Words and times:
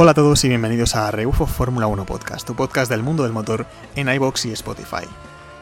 Hola 0.00 0.12
a 0.12 0.14
todos 0.14 0.44
y 0.44 0.48
bienvenidos 0.48 0.94
a 0.94 1.10
Rebufo 1.10 1.44
Fórmula 1.44 1.88
1 1.88 2.06
Podcast, 2.06 2.46
tu 2.46 2.54
podcast 2.54 2.88
del 2.88 3.02
mundo 3.02 3.24
del 3.24 3.32
motor 3.32 3.66
en 3.96 4.08
iBox 4.08 4.46
y 4.46 4.52
Spotify. 4.52 5.04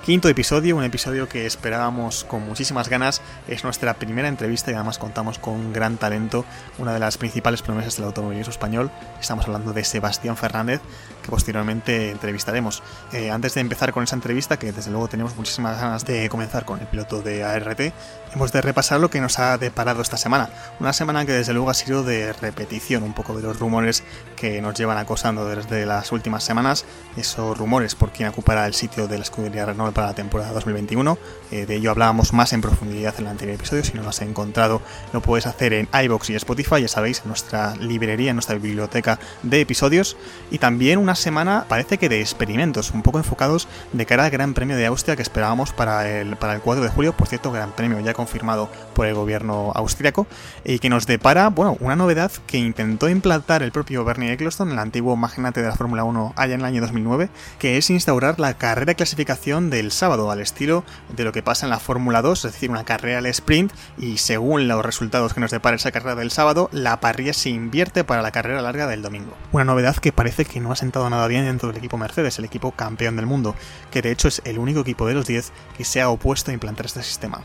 Quinto 0.06 0.28
episodio, 0.28 0.77
un 0.77 0.84
episodio 0.84 1.28
que 1.28 1.46
esperábamos 1.46 2.23
con 2.23 2.47
muchísimas 2.47 2.88
ganas. 2.88 3.20
Es 3.48 3.64
nuestra 3.64 3.95
primera 3.95 4.28
entrevista 4.28 4.70
y 4.70 4.74
además 4.74 4.98
contamos 4.98 5.41
con 5.41 5.55
un 5.55 5.73
gran 5.73 5.97
talento, 5.97 6.45
una 6.78 6.95
de 6.95 7.01
las 7.01 7.19
principales 7.19 7.60
promesas 7.60 7.97
del 7.97 8.05
automovilismo 8.05 8.53
español. 8.53 8.92
Estamos 9.20 9.47
hablando 9.47 9.72
de 9.72 9.83
Sebastián 9.83 10.36
Fernández, 10.36 10.80
que 11.25 11.28
posteriormente 11.28 12.12
entrevistaremos. 12.12 12.84
Eh, 13.12 13.33
antes 13.33 13.55
de 13.55 13.62
empezar 13.62 13.92
con 13.92 14.05
esa 14.05 14.14
entrevista, 14.14 14.61
que 14.61 14.70
desde 14.70 14.92
luego 14.92 15.08
tenemos 15.08 15.34
muchísimas 15.34 15.80
ganas 15.80 16.05
de 16.05 16.28
comenzar 16.28 16.64
con 16.64 16.78
el 16.78 16.86
piloto 16.86 17.20
de 17.20 17.42
ART, 17.42 17.92
hemos 18.33 18.52
de 18.52 18.61
repasar 18.61 19.00
lo 19.00 19.11
que 19.11 19.20
nos 19.20 19.41
ha 19.41 19.58
deparado 19.58 20.02
esta 20.02 20.19
semana. 20.19 20.50
Una 20.78 20.92
semana 20.92 21.27
que 21.27 21.33
desde 21.33 21.52
luego 21.52 21.70
ha 21.70 21.75
sido 21.75 22.05
de 22.05 22.33
repetición 22.33 23.02
un 23.02 23.12
poco 23.12 23.34
de 23.34 23.42
los 23.42 23.58
rumores 23.58 24.05
que 24.36 24.62
nos 24.62 24.77
llevan 24.77 24.98
acosando 24.98 25.48
desde 25.48 25.84
las 25.84 26.12
últimas 26.12 26.45
semanas. 26.45 26.84
Esos 27.17 27.58
rumores 27.58 27.97
por 27.97 28.12
quién 28.12 28.28
ocupará 28.28 28.67
el 28.67 28.75
sitio 28.75 29.08
de 29.08 29.19
la 29.19 29.25
escudería 29.25 29.67
Renault 29.67 29.95
para 29.97 30.08
la 30.08 30.14
temporada 30.14 30.52
2021. 30.52 31.19
Eh, 31.50 31.64
de 31.64 31.77
ello 31.77 31.91
hablábamos 31.91 32.34
más 32.34 32.52
en 32.52 32.61
profundidad 32.61 33.14
en 33.16 33.25
el 33.25 33.30
anterior 33.30 33.56
episodio. 33.56 33.83
Si 33.83 33.94
no 33.94 34.02
lo 34.02 34.11
has 34.11 34.20
encontrado, 34.20 34.83
lo 35.14 35.22
puedes 35.22 35.47
hacer 35.47 35.72
en 35.72 35.89
iBox 35.91 36.30
y 36.30 36.34
Spotify, 36.34 36.83
ya 36.83 36.89
sabéis, 36.89 37.22
en 37.22 37.28
nuestra 37.28 37.75
librería, 37.77 38.30
en 38.30 38.36
nuestra 38.36 38.56
biblioteca 38.56 39.19
de 39.42 39.62
episodios. 39.62 40.19
Y 40.50 40.58
también 40.58 40.98
una 40.98 41.14
semana, 41.14 41.64
parece 41.67 41.97
que 41.97 42.11
de 42.11 42.20
experimentos, 42.20 42.91
un 42.91 43.02
poco 43.02 43.17
enfocados 43.17 43.69
de 43.94 44.05
cara 44.05 44.27
al 44.27 44.30
Gran 44.30 44.52
Premio 44.52 44.77
de 44.77 44.84
Austria 44.84 45.17
que 45.17 45.22
esperábamos 45.22 45.72
para 45.72 46.08
el, 46.11 46.36
para 46.36 46.52
el 46.52 46.61
4 46.61 46.84
de 46.84 46.91
julio. 46.91 47.17
Por 47.17 47.27
cierto, 47.27 47.50
Gran 47.50 47.72
Premio 47.72 47.98
ya 48.00 48.12
confirmado 48.12 48.69
por 48.94 49.06
el 49.06 49.14
gobierno 49.14 49.72
austriaco. 49.74 50.27
Y 50.62 50.78
que 50.78 50.91
nos 50.91 51.06
depara, 51.06 51.48
bueno, 51.48 51.78
una 51.80 51.97
novedad 51.97 52.30
que 52.47 52.58
intentó 52.58 53.08
implantar 53.08 53.62
el 53.62 53.72
propio 53.72 54.05
Bernie 54.05 54.33
Eccleston, 54.33 54.72
el 54.72 54.78
antiguo 54.78 55.17
magnate 55.17 55.62
de 55.62 55.69
la 55.69 55.74
Fórmula 55.74 56.05
1 56.05 56.34
allá 56.36 56.55
en 56.55 56.61
el 56.61 56.67
año 56.67 56.83
2009, 56.83 57.30
que 57.58 57.78
es 57.78 57.89
instaurar 57.89 58.39
la 58.39 58.58
carrera 58.58 58.86
de 58.86 58.94
clasificación 58.94 59.70
del 59.70 59.86
sábado, 59.91 60.31
al 60.31 60.41
estilo 60.41 60.84
de 61.15 61.25
lo 61.25 61.33
que 61.33 61.42
pasa 61.42 61.67
en 61.67 61.70
la 61.70 61.79
Fórmula 61.79 62.23
2, 62.23 62.45
es 62.45 62.53
decir, 62.53 62.70
una 62.70 62.84
carrera 62.84 63.19
al 63.19 63.27
sprint 63.27 63.73
y 63.98 64.19
según 64.19 64.69
los 64.69 64.84
resultados 64.84 65.34
que 65.34 65.41
nos 65.41 65.51
depara 65.51 65.77
esa 65.77 65.92
carrera 65.92 66.15
del 66.15 66.31
sábado, 66.31 66.69
la 66.73 67.01
parrilla 67.01 67.33
se 67.33 67.51
invierte 67.51 68.05
para 68.05 68.23
la 68.23 68.31
carrera 68.31 68.62
larga 68.62 68.87
del 68.87 69.03
domingo. 69.03 69.37
Una 69.53 69.64
novedad 69.64 69.97
que 69.97 70.12
parece 70.12 70.45
que 70.45 70.61
no 70.61 70.73
ha 70.73 70.77
sentado 70.77 71.09
nada 71.11 71.27
bien 71.29 71.45
dentro 71.45 71.69
del 71.69 71.79
equipo 71.79 71.98
Mercedes, 71.98 72.39
el 72.39 72.45
equipo 72.45 72.73
campeón 72.73 73.17
del 73.17 73.27
mundo, 73.27 73.55
que 73.91 74.02
de 74.02 74.11
hecho 74.11 74.29
es 74.29 74.42
el 74.45 74.58
único 74.58 74.80
equipo 74.80 75.07
de 75.07 75.14
los 75.14 75.27
10 75.27 75.52
que 75.77 75.85
se 75.85 76.01
ha 76.01 76.08
opuesto 76.08 76.51
a 76.51 76.55
implantar 76.55 76.86
este 76.86 77.02
sistema. 77.02 77.42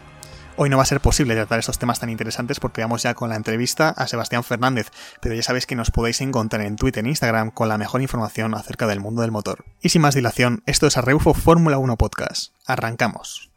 Hoy 0.63 0.69
no 0.69 0.77
va 0.77 0.83
a 0.83 0.85
ser 0.85 1.01
posible 1.01 1.33
tratar 1.33 1.57
estos 1.57 1.79
temas 1.79 1.99
tan 1.99 2.11
interesantes 2.11 2.59
porque 2.59 2.81
vamos 2.81 3.01
ya 3.01 3.15
con 3.15 3.29
la 3.29 3.35
entrevista 3.35 3.89
a 3.89 4.05
Sebastián 4.05 4.43
Fernández, 4.43 4.91
pero 5.19 5.33
ya 5.33 5.41
sabéis 5.41 5.65
que 5.65 5.75
nos 5.75 5.89
podéis 5.89 6.21
encontrar 6.21 6.61
en 6.61 6.75
Twitter 6.75 7.03
e 7.03 7.09
Instagram 7.09 7.49
con 7.49 7.67
la 7.67 7.79
mejor 7.79 8.03
información 8.03 8.53
acerca 8.53 8.85
del 8.85 8.99
mundo 8.99 9.23
del 9.23 9.31
motor. 9.31 9.65
Y 9.81 9.89
sin 9.89 10.03
más 10.03 10.13
dilación, 10.13 10.61
esto 10.67 10.85
es 10.85 10.97
Arreufo 10.97 11.33
Fórmula 11.33 11.79
1 11.79 11.97
Podcast. 11.97 12.53
Arrancamos. 12.67 13.51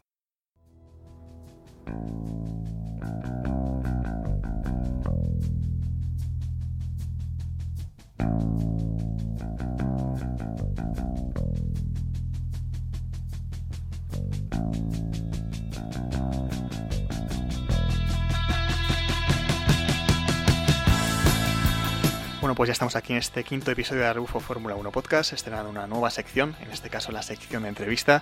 Bueno, 22.45 22.53
pues 22.53 22.67
ya 22.67 22.73
estamos 22.73 22.95
aquí 22.95 23.11
en 23.11 23.17
este 23.17 23.43
quinto 23.43 23.71
episodio 23.71 24.03
de 24.03 24.07
Arbufo 24.07 24.39
Fórmula 24.39 24.75
1 24.75 24.91
Podcast, 24.91 25.33
estrenando 25.33 25.67
una 25.67 25.87
nueva 25.87 26.11
sección, 26.11 26.55
en 26.61 26.69
este 26.69 26.91
caso 26.91 27.11
la 27.11 27.23
sección 27.23 27.63
de 27.63 27.69
entrevista, 27.69 28.21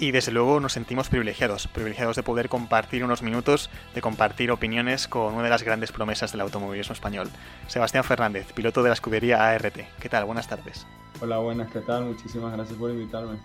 y 0.00 0.10
desde 0.10 0.32
luego 0.32 0.58
nos 0.58 0.72
sentimos 0.72 1.08
privilegiados, 1.08 1.68
privilegiados 1.68 2.16
de 2.16 2.24
poder 2.24 2.48
compartir 2.48 3.04
unos 3.04 3.22
minutos, 3.22 3.70
de 3.94 4.00
compartir 4.00 4.50
opiniones 4.50 5.06
con 5.06 5.34
una 5.34 5.44
de 5.44 5.50
las 5.50 5.62
grandes 5.62 5.92
promesas 5.92 6.32
del 6.32 6.40
automovilismo 6.40 6.92
español, 6.92 7.30
Sebastián 7.68 8.02
Fernández, 8.02 8.52
piloto 8.52 8.82
de 8.82 8.88
la 8.88 8.94
escudería 8.94 9.48
ART. 9.48 9.78
¿Qué 10.00 10.08
tal? 10.08 10.24
Buenas 10.24 10.48
tardes. 10.48 10.84
Hola, 11.20 11.38
buenas, 11.38 11.70
¿qué 11.70 11.82
tal? 11.82 12.06
Muchísimas 12.06 12.52
gracias 12.54 12.76
por 12.76 12.90
invitarme. 12.90 13.38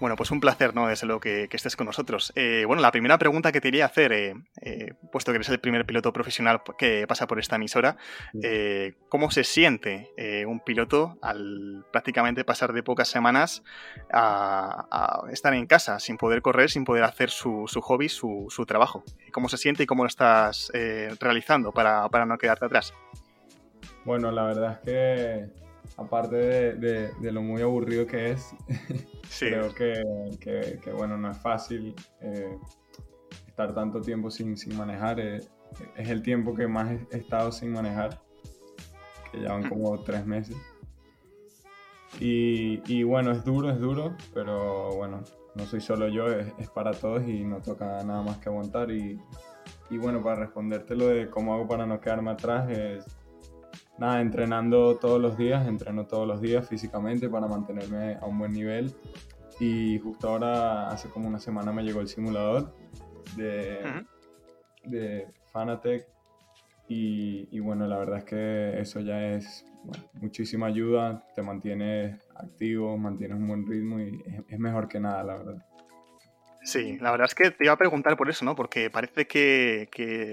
Bueno, 0.00 0.16
pues 0.16 0.30
un 0.30 0.40
placer, 0.40 0.74
¿no? 0.74 0.88
Desde 0.88 1.06
luego 1.06 1.20
que, 1.20 1.48
estés 1.50 1.76
con 1.76 1.86
nosotros. 1.86 2.32
Eh, 2.34 2.64
bueno, 2.66 2.82
la 2.82 2.90
primera 2.90 3.16
pregunta 3.18 3.52
que 3.52 3.60
te 3.60 3.68
iría 3.68 3.84
a 3.84 3.86
hacer, 3.86 4.12
eh, 4.12 4.34
eh, 4.60 4.94
puesto 5.12 5.32
que 5.32 5.36
eres 5.36 5.48
el 5.48 5.60
primer 5.60 5.86
piloto 5.86 6.12
profesional 6.12 6.62
que 6.76 7.06
pasa 7.06 7.26
por 7.26 7.38
esta 7.38 7.56
emisora, 7.56 7.96
¿cómo 9.08 9.30
se 9.30 9.44
siente 9.44 10.10
un 10.46 10.60
piloto 10.60 11.18
al 11.22 11.84
prácticamente 11.92 12.44
pasar 12.44 12.72
de 12.72 12.82
pocas 12.82 13.08
semanas 13.08 13.62
a, 14.12 15.22
estar 15.30 15.54
en 15.54 15.66
casa, 15.66 16.00
sin 16.00 16.16
poder 16.16 16.42
correr, 16.42 16.70
sin 16.70 16.84
poder 16.84 17.04
hacer 17.04 17.30
su, 17.30 17.66
hobby, 17.66 18.08
su, 18.08 18.64
trabajo? 18.66 19.04
¿Cómo 19.32 19.48
se 19.48 19.56
siente 19.56 19.84
y 19.84 19.86
cómo 19.86 20.04
lo 20.04 20.08
estás 20.08 20.70
realizando 21.20 21.72
para, 21.72 22.08
para 22.08 22.26
no 22.26 22.36
quedarte 22.36 22.66
atrás? 22.66 22.92
Bueno, 24.04 24.30
la 24.30 24.44
verdad 24.44 24.72
es 24.72 24.78
que 24.84 25.63
aparte 25.96 26.36
de, 26.36 27.32
lo 27.32 27.42
muy 27.42 27.62
aburrido 27.62 28.06
que 28.06 28.32
es, 28.32 28.54
creo 29.38 29.74
que, 29.74 30.92
bueno, 30.96 31.16
no 31.16 31.30
es 31.30 31.38
fácil 31.38 31.94
eh, 32.20 32.58
estar 33.46 33.74
tanto 33.74 34.00
tiempo 34.00 34.30
sin, 34.30 34.56
manejar. 34.76 35.20
Eh, 35.20 35.40
es 35.96 36.08
el 36.08 36.22
tiempo 36.22 36.54
que 36.54 36.66
más 36.66 36.90
he 37.10 37.16
estado 37.16 37.50
sin 37.52 37.72
manejar, 37.72 38.20
que 39.30 39.40
ya 39.40 39.52
van 39.52 39.68
como 39.68 40.02
tres 40.02 40.26
meses. 40.26 40.56
Y, 42.20 43.02
bueno, 43.02 43.32
es 43.32 43.44
duro, 43.44 43.70
es 43.70 43.80
duro, 43.80 44.16
pero 44.32 44.94
bueno, 44.94 45.22
no 45.56 45.66
soy 45.66 45.80
solo 45.80 46.08
yo, 46.08 46.28
es, 46.28 46.70
para 46.70 46.92
todos 46.92 47.26
y 47.26 47.44
no 47.44 47.60
toca 47.60 48.04
nada 48.04 48.22
más 48.22 48.38
que 48.38 48.48
aguantar. 48.48 48.90
Y, 48.92 49.20
y 49.90 49.98
bueno, 49.98 50.22
para 50.22 50.36
responderte 50.36 50.94
lo 50.94 51.08
de 51.08 51.28
cómo 51.28 51.54
hago 51.54 51.66
para 51.66 51.86
no 51.86 52.00
quedarme 52.00 52.30
atrás, 52.30 52.70
es 52.70 53.04
nada, 53.98 54.20
entrenando 54.20 54.96
todos 54.96 55.20
los 55.20 55.36
días, 55.36 55.66
entreno 55.66 56.06
todos 56.06 56.26
los 56.26 56.40
días 56.40 56.68
físicamente 56.68 57.28
para 57.28 57.46
mantenerme 57.46 58.16
a 58.20 58.26
un 58.26 58.38
buen 58.38 58.52
nivel. 58.52 58.94
Y 59.60 59.98
justo 59.98 60.28
ahora, 60.28 60.88
hace 60.90 61.08
como 61.08 61.28
una 61.28 61.38
semana, 61.38 61.72
me 61.72 61.82
llegó 61.82 62.00
el 62.00 62.08
simulador 62.08 62.74
de, 63.36 63.78
de 64.84 65.28
Fanatec. 65.52 66.08
Y, 66.86 67.58
bueno, 67.60 67.86
la 67.86 67.96
verdad 67.96 68.18
es 68.18 68.24
que 68.24 68.80
eso 68.80 69.00
ya 69.00 69.32
es 69.32 69.64
muchísima 70.14 70.66
ayuda, 70.66 71.26
te 71.34 71.42
mantiene 71.42 72.18
activo, 72.34 72.98
mantienes 72.98 73.38
un 73.38 73.48
buen 73.48 73.66
ritmo 73.66 74.00
y 74.00 74.22
es 74.48 74.58
mejor 74.58 74.88
que 74.88 75.00
nada, 75.00 75.22
la 75.24 75.36
verdad. 75.36 75.66
Sí, 76.64 76.96
la 76.98 77.10
verdad 77.10 77.26
es 77.26 77.34
que 77.34 77.50
te 77.50 77.64
iba 77.64 77.74
a 77.74 77.76
preguntar 77.76 78.16
por 78.16 78.30
eso, 78.30 78.42
¿no? 78.42 78.56
Porque 78.56 78.88
parece 78.88 79.26
que, 79.26 79.86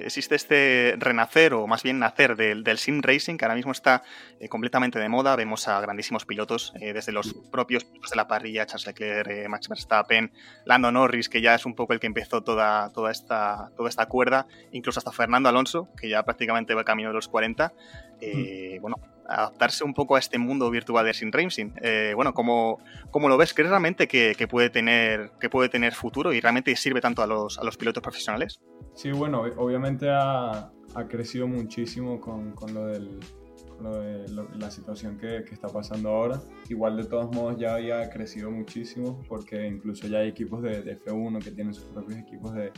existe 0.06 0.36
este 0.36 0.96
renacer, 0.98 1.54
o 1.54 1.68
más 1.68 1.84
bien 1.84 2.00
nacer, 2.00 2.38
del, 2.38 2.78
sim 2.78 3.02
racing, 3.02 3.36
que 3.36 3.44
ahora 3.44 3.56
mismo 3.56 3.74
está 3.74 4.04
eh, 4.40 4.48
completamente 4.48 4.98
de 4.98 5.10
moda. 5.10 5.36
Vemos 5.36 5.68
a 5.68 5.82
grandísimos 5.82 6.26
pilotos, 6.26 6.74
eh, 6.80 6.94
desde 6.94 7.12
los 7.12 7.34
propios 7.52 7.84
pilotos 7.84 8.12
de 8.12 8.16
la 8.16 8.30
parrilla, 8.30 8.66
Charles 8.66 8.88
Leclerc, 8.88 9.30
eh, 9.30 9.50
Max 9.50 9.68
Verstappen, 9.68 10.32
Lando 10.64 10.90
Norris, 10.90 11.28
que 11.28 11.42
ya 11.42 11.54
es 11.54 11.66
un 11.66 11.76
poco 11.76 11.92
el 11.92 12.00
que 12.00 12.08
empezó 12.08 12.42
toda, 12.42 12.94
toda, 12.94 13.12
esta, 13.12 13.70
toda 13.76 13.90
esta 13.90 14.06
cuerda, 14.06 14.48
incluso 14.72 15.00
hasta 15.00 15.12
Fernando 15.12 15.50
Alonso, 15.50 15.90
que 16.00 16.08
ya 16.08 16.24
prácticamente 16.24 16.74
va 16.74 16.86
camino 16.86 17.10
de 17.10 17.16
los 17.16 17.28
40. 17.28 17.74
Mm. 18.22 18.80
Bueno, 18.80 18.98
adaptarse 19.34 19.84
un 19.84 19.94
poco 19.94 20.16
a 20.16 20.20
este 20.20 20.38
mundo 20.38 20.70
virtual 20.70 21.06
de 21.06 21.14
Sim 21.14 21.32
Racing. 21.32 21.72
bueno, 22.16 22.34
¿cómo, 22.34 22.80
¿cómo, 23.12 23.30
lo 23.30 23.38
ves? 23.38 23.54
¿Crees 23.54 23.70
realmente 23.70 24.08
que, 24.08 24.36
que, 24.38 24.48
puede 24.48 24.70
tener, 24.70 25.32
que 25.40 25.50
puede 25.50 25.70
tener 25.70 25.94
futuro 25.94 26.34
y 26.34 26.42
realmente 26.42 26.76
sirve 26.76 27.02
tanto 27.02 27.22
a 27.22 27.28
los, 27.28 27.58
a 27.58 27.64
los 27.64 27.78
pilotos 27.78 28.04
profesionales? 28.04 28.60
Sí, 28.94 29.12
bueno, 29.12 29.44
obviamente 29.58 30.10
ha, 30.10 30.72
ha 30.96 31.08
crecido 31.08 31.48
muchísimo 31.48 32.20
con, 32.20 32.52
con 32.52 32.74
lo 32.74 32.88
del 32.88 33.20
de 33.90 34.26
la 34.60 34.70
situación 34.70 35.18
que, 35.18 35.44
que, 35.44 35.54
está 35.54 35.68
pasando 35.68 36.10
ahora. 36.10 36.40
Igual 36.70 36.98
de 36.98 37.06
todos 37.06 37.34
modos 37.36 37.58
ya 37.58 37.76
había 37.76 38.10
crecido 38.10 38.52
muchísimo 38.52 39.22
porque 39.28 39.68
incluso 39.68 40.08
ya 40.08 40.20
hay 40.20 40.30
equipos 40.30 40.62
de, 40.62 40.82
de 40.82 41.00
F1 41.00 41.44
que 41.44 41.52
tienen 41.52 41.74
sus 41.74 41.86
propios 41.86 42.20
equipos 42.20 42.54
de, 42.54 42.72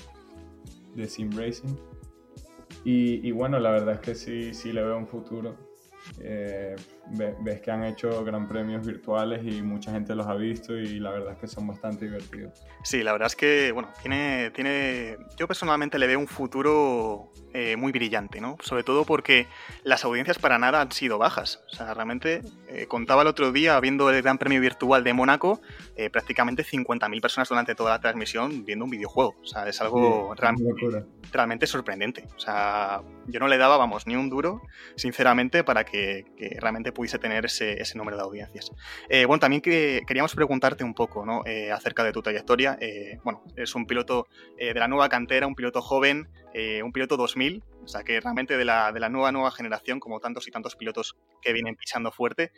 de 0.95 1.07
sim 1.07 1.29
racing. 1.31 1.75
Y, 2.83 3.27
y, 3.27 3.31
bueno, 3.31 3.59
la 3.59 3.71
verdad 3.71 3.95
es 3.95 3.99
que 3.99 4.15
sí, 4.15 4.53
sí 4.53 4.73
le 4.73 4.83
veo 4.83 4.97
un 4.97 5.07
futuro. 5.07 5.55
Eh, 6.19 6.75
ves 7.41 7.61
que 7.61 7.71
han 7.71 7.83
hecho 7.83 8.23
gran 8.23 8.47
premios 8.47 8.85
virtuales 8.85 9.41
y 9.45 9.61
mucha 9.61 9.91
gente 9.91 10.15
los 10.15 10.27
ha 10.27 10.35
visto 10.35 10.77
y 10.77 10.99
la 10.99 11.11
verdad 11.11 11.33
es 11.33 11.39
que 11.39 11.47
son 11.47 11.67
bastante 11.67 12.05
divertidos. 12.05 12.61
Sí, 12.83 13.03
la 13.03 13.11
verdad 13.11 13.27
es 13.27 13.35
que, 13.35 13.71
bueno, 13.71 13.89
tiene, 14.01 14.51
tiene 14.51 15.17
yo 15.37 15.47
personalmente 15.47 15.99
le 15.99 16.07
veo 16.07 16.19
un 16.19 16.27
futuro 16.27 17.31
eh, 17.55 17.75
muy 17.75 17.91
brillante, 17.91 18.41
¿no? 18.41 18.57
Sobre 18.61 18.83
todo 18.83 19.05
porque 19.05 19.45
las 19.83 20.03
audiencias 20.05 20.39
para 20.39 20.57
nada 20.57 20.81
han 20.81 20.91
sido 20.91 21.19
bajas. 21.19 21.61
O 21.71 21.75
sea, 21.75 21.93
realmente 21.93 22.41
eh, 22.67 22.87
contaba 22.87 23.21
el 23.21 23.27
otro 23.27 23.51
día, 23.51 23.79
viendo 23.79 24.09
el 24.09 24.21
Gran 24.23 24.39
Premio 24.39 24.59
Virtual 24.59 25.03
de 25.03 25.13
Mónaco, 25.13 25.61
eh, 25.95 26.09
prácticamente 26.09 26.63
50.000 26.63 27.21
personas 27.21 27.49
durante 27.49 27.75
toda 27.75 27.91
la 27.91 27.99
transmisión 27.99 28.65
viendo 28.65 28.85
un 28.85 28.91
videojuego. 28.91 29.35
O 29.39 29.45
sea, 29.45 29.67
es 29.67 29.79
algo 29.81 30.33
realmente 31.31 31.67
sorprendente. 31.67 32.27
O 32.35 32.39
sea, 32.39 33.03
yo 33.27 33.39
no 33.39 33.47
le 33.47 33.57
daba, 33.59 33.77
vamos, 33.77 34.07
ni 34.07 34.15
un 34.15 34.29
duro, 34.29 34.63
sinceramente, 34.95 35.63
para 35.63 35.83
que, 35.83 35.92
que 35.93 36.57
realmente 36.59 36.91
pudiese 36.91 37.19
tener 37.19 37.45
ese, 37.45 37.79
ese 37.79 37.97
número 37.97 38.17
de 38.17 38.23
audiencias. 38.23 38.71
Eh, 39.09 39.25
bueno, 39.25 39.39
también 39.39 39.61
que, 39.61 40.01
queríamos 40.07 40.33
preguntarte 40.33 40.83
un 40.83 40.93
poco 40.93 41.25
¿no? 41.25 41.43
eh, 41.45 41.71
acerca 41.71 42.03
de 42.03 42.11
tu 42.11 42.21
trayectoria. 42.21 42.77
Eh, 42.81 43.19
bueno, 43.23 43.43
es 43.55 43.75
un 43.75 43.85
piloto 43.85 44.27
de 44.57 44.73
la 44.73 44.87
nueva 44.87 45.09
cantera, 45.09 45.45
un 45.45 45.55
piloto 45.55 45.81
joven, 45.81 46.29
un 46.83 46.91
piloto 46.91 47.17
2000, 47.17 47.63
o 47.83 47.87
sea 47.87 48.03
que 48.03 48.19
realmente 48.21 48.57
de 48.57 48.65
la, 48.65 48.91
de 48.91 48.99
la, 48.99 49.09
nueva, 49.09 49.31
nueva 49.31 49.51
generación, 49.51 49.99
como 49.99 50.19
tantos 50.19 50.47
y 50.47 50.51
tantos 50.51 50.75
pilotos 50.75 51.17
que 51.41 51.51
vienen 51.51 51.75
pisando 51.75 52.11
fuerte. 52.11 52.51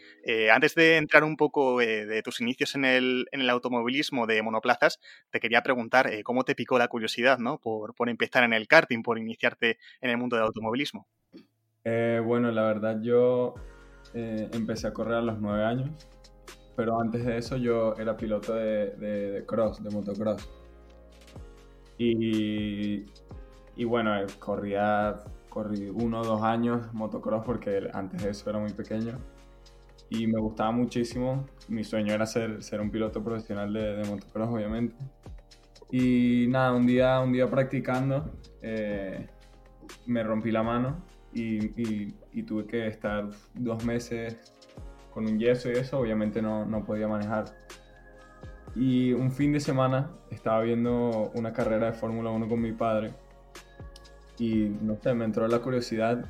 antes 0.52 0.76
de 0.76 0.98
entrar 0.98 1.24
un 1.24 1.36
poco 1.36 1.80
de 1.80 2.22
tus 2.24 2.42
inicios 2.42 2.76
en 2.76 2.86
el, 2.86 3.26
en 3.32 3.42
el, 3.42 3.50
automovilismo 3.50 4.28
de 4.28 4.42
monoplazas, 4.42 5.00
te 5.32 5.40
quería 5.40 5.64
preguntar 5.64 6.12
cómo 6.24 6.44
te 6.44 6.56
picó 6.56 6.78
la 6.78 6.88
curiosidad 6.88 7.40
¿no? 7.40 7.60
por, 7.60 7.96
por 7.96 8.10
empezar 8.10 8.44
en 8.44 8.54
el 8.54 8.68
karting, 8.68 9.02
por 9.02 9.18
iniciarte 9.18 9.78
en 10.02 10.10
el 10.10 10.18
mundo 10.18 10.36
del 10.36 10.46
automovilismo. 10.46 11.08
Bueno, 11.86 12.52
la 12.52 12.64
verdad 12.64 13.00
yo 13.02 13.54
eh, 14.14 14.50
empecé 14.54 14.88
a 14.88 14.94
correr 14.94 15.16
a 15.16 15.22
los 15.22 15.40
nueve 15.42 15.64
años, 15.66 15.90
pero 16.76 17.00
antes 17.02 17.26
de 17.26 17.38
eso 17.38 17.58
yo 17.58 17.94
era 17.96 18.16
piloto 18.16 18.54
de, 18.54 18.92
de, 18.92 19.46
cross, 19.46 19.84
de 19.84 19.90
motocross. 19.90 20.48
Y, 21.98 23.06
y 23.76 23.84
bueno, 23.84 24.18
eh, 24.18 24.26
corría, 24.40 25.24
corrí 25.50 25.90
uno 25.90 26.22
o 26.22 26.24
dos 26.24 26.42
años 26.44 26.94
motocross 26.94 27.44
porque 27.46 27.90
antes 27.94 28.24
de 28.24 28.30
eso 28.30 28.50
era 28.50 28.60
muy 28.60 28.72
pequeño 28.72 29.18
y 30.10 30.28
me 30.28 30.40
gustaba 30.40 30.72
muchísimo. 30.72 31.46
Mi 31.68 31.84
sueño 31.84 32.14
era 32.14 32.26
ser, 32.26 32.64
ser 32.64 32.80
un 32.80 32.92
piloto 32.92 33.22
profesional 33.24 33.74
de, 33.74 33.98
de 33.98 34.10
motocross, 34.10 34.50
obviamente. 34.50 34.96
Y 35.92 36.48
nada, 36.50 36.74
un 36.74 36.86
día, 36.88 37.20
un 37.20 37.34
día 37.34 37.50
practicando 37.50 38.32
eh, 38.62 39.28
me 40.06 40.24
rompí 40.24 40.52
la 40.52 40.64
mano 40.64 41.15
y, 41.36 42.16
y, 42.32 42.44
tuve 42.44 42.66
que 42.66 42.88
estar 42.88 43.30
dos 43.54 43.84
meses 43.84 44.54
con 45.14 45.26
un 45.26 45.38
yeso 45.38 45.70
y 45.70 45.74
eso, 45.74 46.00
obviamente 46.00 46.42
no, 46.42 46.66
no 46.66 46.86
podía 46.86 47.10
manejar. 47.10 47.46
Y 48.74 49.12
un 49.12 49.32
fin 49.32 49.52
de 49.52 49.60
semana 49.60 50.12
estaba 50.32 50.62
viendo 50.62 51.32
una 51.36 51.52
carrera 51.52 51.88
de 51.88 51.94
Fórmula 51.94 52.30
1 52.30 52.48
con 52.48 52.62
mi 52.62 52.72
padre 52.72 53.14
y 54.38 54.72
no 54.82 54.98
sé, 55.02 55.14
me 55.14 55.26
entró 55.26 55.48
la 55.48 55.60
curiosidad 55.60 56.26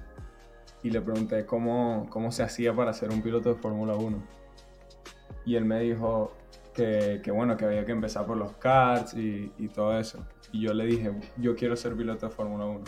y 0.81 0.89
le 0.89 1.01
pregunté 1.01 1.45
cómo, 1.45 2.07
cómo 2.09 2.31
se 2.31 2.41
hacía 2.41 2.73
para 2.73 2.91
ser 2.93 3.11
un 3.11 3.21
piloto 3.21 3.53
de 3.53 3.55
Fórmula 3.55 3.95
1. 3.95 4.23
Y 5.45 5.55
él 5.55 5.65
me 5.65 5.79
dijo 5.81 6.33
que, 6.73 7.21
que, 7.23 7.29
bueno, 7.31 7.57
que 7.57 7.65
había 7.65 7.85
que 7.85 7.91
empezar 7.91 8.25
por 8.25 8.37
los 8.37 8.53
karts 8.53 9.13
y, 9.15 9.51
y, 9.59 9.67
todo 9.67 9.97
eso. 9.97 10.25
Y 10.51 10.61
yo 10.61 10.73
le 10.73 10.85
dije, 10.85 11.11
yo 11.37 11.55
quiero 11.55 11.75
ser 11.75 11.95
piloto 11.95 12.27
de 12.27 12.31
Fórmula 12.31 12.65
1. 12.65 12.83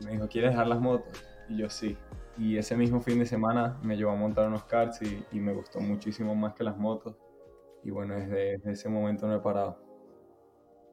Y 0.00 0.04
me 0.04 0.12
dijo, 0.12 0.28
¿quieres 0.28 0.50
dejar 0.50 0.66
las 0.66 0.80
motos? 0.80 1.27
Y 1.48 1.58
yo 1.58 1.70
sí. 1.70 1.96
Y 2.36 2.56
ese 2.56 2.76
mismo 2.76 3.00
fin 3.00 3.18
de 3.18 3.26
semana 3.26 3.78
me 3.82 3.96
llevó 3.96 4.12
a 4.12 4.16
montar 4.16 4.46
unos 4.46 4.64
karts 4.64 5.02
y, 5.02 5.24
y 5.32 5.40
me 5.40 5.52
gustó 5.52 5.80
muchísimo 5.80 6.34
más 6.34 6.54
que 6.54 6.64
las 6.64 6.76
motos. 6.76 7.16
Y 7.84 7.90
bueno, 7.90 8.14
desde, 8.14 8.58
desde 8.58 8.72
ese 8.72 8.88
momento 8.88 9.26
no 9.26 9.36
he 9.36 9.40
parado. 9.40 9.88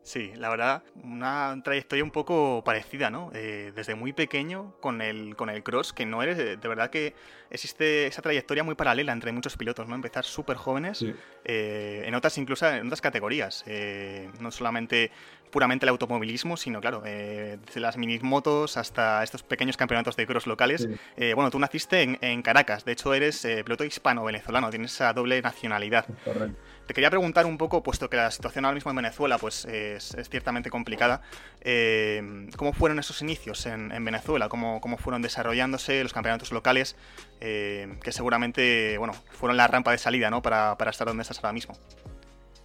Sí, 0.06 0.31
la 0.36 0.50
verdad, 0.50 0.84
una 1.04 1.60
trayectoria 1.63 2.04
un 2.04 2.12
poco 2.12 2.63
parecida, 2.63 3.10
¿no? 3.10 3.31
Eh, 3.34 3.72
desde 3.75 3.96
muy 3.96 4.13
pequeño 4.13 4.75
con 4.80 5.02
el, 5.02 5.36
con 5.36 5.50
el 5.50 5.63
cross, 5.63 5.94
que 5.94 6.06
no 6.06 6.22
eres, 6.22 6.38
de 6.38 6.68
verdad 6.68 6.92
que 6.92 7.16
existe 7.50 8.06
esa 8.06 8.22
trayectoria 8.22 8.63
muy 8.63 8.75
paralela 8.75 9.12
entre 9.13 9.31
muchos 9.31 9.57
pilotos, 9.57 9.88
¿no? 9.88 9.96
Empezar 9.96 10.24
súper 10.24 10.57
jóvenes, 10.57 11.04
eh, 11.44 12.04
en 12.06 12.13
otras 12.13 12.38
incluso 12.38 12.69
en 12.69 12.86
otras 12.86 13.02
categorías, 13.02 13.63
eh, 13.66 14.30
no 14.40 14.52
solamente 14.52 15.10
puramente 15.51 15.86
el 15.86 15.89
automovilismo, 15.89 16.57
sino 16.57 16.81
claro, 16.81 17.01
desde 17.01 17.80
las 17.80 17.97
mini 17.97 18.19
motos 18.19 18.77
hasta 18.77 19.24
estos 19.24 19.44
pequeños 19.44 19.77
campeonatos 19.77 20.15
de 20.15 20.25
cross 20.25 20.47
locales. 20.47 20.88
bueno, 21.36 21.51
tú 21.51 21.59
naciste 21.59 22.01
en, 22.01 22.18
en, 22.21 22.42
Caracas, 22.42 22.86
de 22.86 22.92
hecho 22.94 23.13
eres 23.13 23.45
piloto 23.63 23.83
hispano-venezolano, 23.83 24.69
tienes 24.69 24.94
esa 24.94 25.13
doble 25.13 25.42
nacionalidad. 25.42 26.06
Correcto. 26.24 26.59
Te 26.88 26.94
quería 26.94 27.09
preguntar 27.09 27.47
un 27.47 27.57
poco, 27.57 27.81
puesto 27.81 28.09
que 28.09 28.18
la 28.18 28.30
situación 28.30 28.63
ahora 28.63 28.75
mismo 28.75 28.92
en 28.92 28.97
Venezuela 28.97 29.39
pues, 29.39 29.65
es, 29.65 30.15
ciertamente 30.30 30.69
complicada, 30.69 31.21
eh, 31.62 32.47
¿cómo 32.57 32.74
fueron 32.74 33.00
esos 33.00 33.21
inicios 33.24 33.65
en, 33.65 33.89
Venezuela? 34.06 34.50
¿Cómo, 34.50 34.80
¿Cómo, 34.81 34.97
fueron 34.97 35.24
desarrollándose 35.24 36.03
los 36.03 36.13
campeonatos 36.13 36.51
locales? 36.51 36.95
Eh, 37.42 37.97
que 38.03 38.12
seguramente 38.12 38.97
bueno, 39.00 39.13
fueron 39.31 39.57
la 39.57 39.68
rampa 39.68 39.92
de 39.92 39.97
salida 39.97 40.30
¿no? 40.30 40.44
para, 40.44 40.77
para, 40.77 40.92
estar 40.92 41.07
donde 41.07 41.24
estás 41.24 41.38
ahora 41.38 41.53
mismo. 41.53 41.75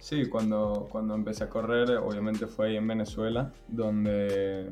Sí, 0.01 0.27
cuando, 0.27 0.87
cuando 0.91 1.13
empecé 1.13 1.43
a 1.43 1.49
correr, 1.49 1.91
obviamente 1.97 2.47
fue 2.47 2.69
ahí 2.69 2.75
en 2.75 2.87
Venezuela, 2.87 3.53
donde 3.67 4.71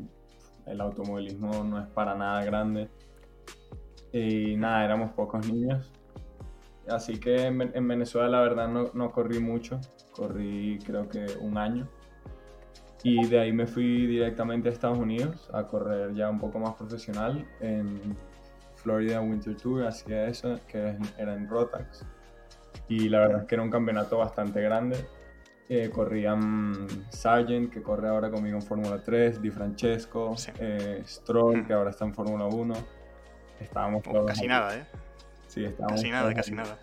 el 0.65 0.81
automovilismo 0.81 1.63
no 1.63 1.79
es 1.79 1.87
para 1.87 2.15
nada 2.15 2.43
grande. 2.43 2.89
Y 4.11 4.55
nada, 4.57 4.83
éramos 4.83 5.11
pocos 5.11 5.47
niños 5.47 5.91
Así 6.89 7.19
que 7.19 7.45
en, 7.45 7.87
Venezuela 7.87 8.29
la 8.29 8.41
verdad 8.41 8.67
no, 8.67 8.89
no, 8.95 9.11
corrí 9.11 9.39
mucho, 9.39 9.79
corrí 10.11 10.79
creo 10.83 11.07
que 11.07 11.27
un 11.39 11.57
año. 11.57 11.87
Y 13.03 13.27
de 13.27 13.39
ahí 13.39 13.53
me 13.53 13.67
fui 13.67 14.07
directamente 14.07 14.69
a 14.69 14.71
Estados 14.71 14.97
Unidos 14.97 15.49
a 15.53 15.67
correr 15.67 16.13
ya 16.15 16.29
un 16.29 16.39
poco 16.39 16.57
más 16.57 16.73
profesional 16.73 17.47
en 17.59 18.17
Florida 18.75 19.21
Winter 19.21 19.55
Tour, 19.55 19.85
hacía 19.85 20.27
eso, 20.27 20.59
que 20.67 20.97
era 21.17 21.35
en 21.35 21.47
Rotax. 21.47 22.05
Y 22.87 23.07
la 23.07 23.19
verdad 23.19 23.41
es 23.41 23.47
que 23.47 23.55
era 23.55 23.63
un 23.63 23.69
campeonato 23.69 24.17
bastante 24.17 24.59
grande. 24.61 24.97
Eh, 25.71 25.91
corrían 25.91 26.87
Sargent, 27.09 27.71
que 27.71 27.83
corre 27.83 28.09
ahora 28.09 28.31
conmigo 28.31 28.55
en 28.55 28.63
Fórmula 28.63 29.03
3, 29.03 29.39
Di 29.39 29.51
Francesco, 29.51 30.35
eh, 30.57 31.03
Stroll, 31.05 31.63
que 31.63 31.73
ahora 31.73 31.91
está 31.91 32.05
en 32.05 32.13
Fórmula 32.15 32.45
1. 32.45 32.73
Estábamos 33.59 34.01
todos 34.01 34.25
Casi 34.25 34.47
nada, 34.47 34.75
¿eh? 34.75 34.83
Sí, 35.45 35.67
Casi 35.87 36.09
nada, 36.09 36.33
casi 36.33 36.53
nada. 36.53 36.79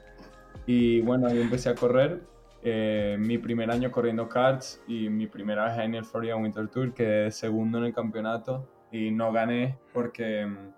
Y 0.66 1.00
bueno, 1.00 1.26
ahí 1.26 1.40
empecé 1.40 1.68
a 1.68 1.74
correr. 1.74 2.20
Eh, 2.62 3.16
mi 3.18 3.38
primer 3.38 3.72
año 3.72 3.90
corriendo 3.90 4.28
karts 4.28 4.80
y 4.86 5.08
mi 5.08 5.26
primera 5.26 5.64
vez 5.64 5.78
en 5.78 5.96
el 5.96 6.04
Florida 6.04 6.36
Winter 6.36 6.68
Tour, 6.68 6.94
quedé 6.94 7.32
segundo 7.32 7.78
en 7.78 7.84
el 7.84 7.92
campeonato 7.92 8.68
y 8.92 9.10
no 9.10 9.32
gané 9.32 9.78
porque 9.92 10.46
mm, 10.46 10.72